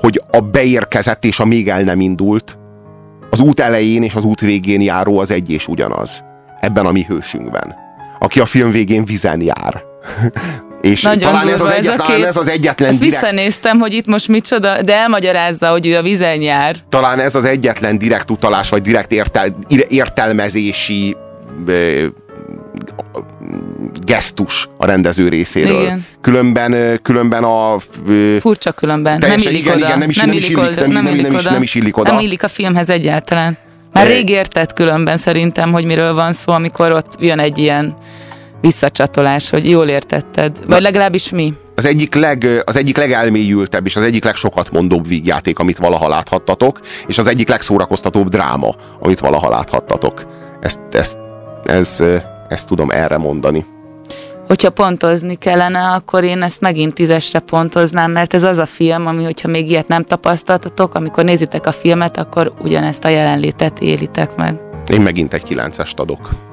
hogy 0.00 0.22
a 0.30 0.40
beérkezett 0.40 1.24
és 1.24 1.40
a 1.40 1.44
még 1.44 1.68
el 1.68 1.82
nem 1.82 2.00
indult, 2.00 2.58
az 3.30 3.40
út 3.40 3.60
elején 3.60 4.02
és 4.02 4.14
az 4.14 4.24
út 4.24 4.40
végén 4.40 4.80
járó 4.80 5.18
az 5.18 5.30
egy 5.30 5.50
és 5.50 5.68
ugyanaz. 5.68 6.24
Ebben 6.60 6.86
a 6.86 6.92
mi 6.92 7.04
hősünkben. 7.08 7.74
Aki 8.22 8.40
a 8.40 8.44
film 8.46 8.70
végén 8.70 9.04
vizen 9.04 9.40
jár. 9.40 9.82
és 10.80 11.02
Nagyon 11.02 11.22
talán 11.22 11.48
ez, 11.48 11.60
az 11.60 11.70
egyet, 11.70 12.00
a 12.00 12.04
talán 12.04 12.24
ez 12.24 12.36
az 12.36 12.48
egyetlen 12.48 12.88
Ezt 12.90 12.98
direkt, 12.98 13.20
visszanéztem, 13.20 13.78
hogy 13.78 13.92
itt 13.92 14.06
most 14.06 14.28
micsoda, 14.28 14.82
de 14.82 14.96
elmagyarázza, 14.96 15.68
hogy 15.68 15.86
ő 15.86 15.96
a 15.96 16.02
vizen 16.02 16.40
jár. 16.40 16.76
talán 16.88 17.18
ez 17.18 17.34
az 17.34 17.44
egyetlen 17.44 17.98
direkt 17.98 18.30
utalás, 18.30 18.68
vagy 18.68 18.82
direkt 18.82 19.12
értel, 19.12 19.56
értelmezési 19.88 21.16
gesztus 24.06 24.68
a 24.76 24.86
rendező 24.86 25.28
részéről. 25.28 25.82
Igen. 25.82 26.06
Különben, 26.20 27.00
különben 27.02 27.44
a 27.44 27.76
Furcsa 28.40 28.72
különben. 28.72 29.18
Teljesen, 29.20 29.44
nem 29.44 29.52
illik 29.52 29.64
igen, 29.66 29.76
oda. 29.76 29.86
igen, 29.86 29.98
nem 29.98 30.08
is- 30.08 30.16
nem 30.16 30.32
is 30.32 30.48
illik, 30.48 30.58
oda, 30.58 30.70
nem- 30.80 30.90
nem- 30.90 31.04
nem 31.04 31.34
is- 31.34 31.40
oda. 31.40 31.50
nem 31.50 31.62
is 31.62 31.74
illik 31.74 31.96
oda. 31.96 32.10
Nem 32.12 32.20
illik 32.20 32.42
a 32.42 32.48
filmhez 32.48 32.90
egyáltalán. 32.90 33.58
Már 33.92 34.06
rég 34.06 34.28
értett 34.28 34.72
különben 34.72 35.16
szerintem, 35.16 35.72
hogy 35.72 35.84
miről 35.84 36.14
van 36.14 36.32
szó, 36.32 36.52
amikor 36.52 36.92
ott 36.92 37.16
jön 37.18 37.38
egy 37.38 37.58
ilyen 37.58 37.96
visszacsatolás, 38.60 39.50
hogy 39.50 39.70
jól 39.70 39.88
értetted. 39.88 40.58
Vagy 40.66 40.82
legalábbis 40.82 41.30
mi. 41.30 41.52
az 41.74 41.84
egyik, 41.84 42.14
leg, 42.14 42.62
az 42.64 42.76
egyik 42.76 42.96
legelmélyültebb 42.96 43.86
és 43.86 43.96
az 43.96 44.02
egyik 44.02 44.24
legsokat 44.24 44.70
mondóbb 44.70 45.08
vígjáték, 45.08 45.58
amit 45.58 45.78
valaha 45.78 46.08
láthattatok, 46.08 46.80
és 47.06 47.18
az 47.18 47.26
egyik 47.26 47.48
legszórakoztatóbb 47.48 48.28
dráma, 48.28 48.74
amit 49.00 49.20
valaha 49.20 49.48
láthattatok. 49.48 50.26
ezt, 50.60 50.80
ezt, 50.90 51.16
ez, 51.64 52.02
ezt 52.48 52.66
tudom 52.66 52.90
erre 52.90 53.16
mondani. 53.16 53.64
Hogyha 54.46 54.70
pontozni 54.70 55.34
kellene, 55.34 55.78
akkor 55.78 56.24
én 56.24 56.42
ezt 56.42 56.60
megint 56.60 56.94
tízesre 56.94 57.38
pontoznám, 57.38 58.10
mert 58.10 58.34
ez 58.34 58.42
az 58.42 58.58
a 58.58 58.66
film, 58.66 59.06
ami, 59.06 59.24
hogyha 59.24 59.48
még 59.48 59.70
ilyet 59.70 59.88
nem 59.88 60.04
tapasztaltatok, 60.04 60.94
amikor 60.94 61.24
nézitek 61.24 61.66
a 61.66 61.72
filmet, 61.72 62.16
akkor 62.16 62.52
ugyanezt 62.62 63.04
a 63.04 63.08
jelenlétet 63.08 63.80
élitek 63.80 64.36
meg. 64.36 64.60
Én 64.92 65.00
megint 65.00 65.34
egy 65.34 65.42
kilencest 65.42 65.98
adok. 65.98 66.28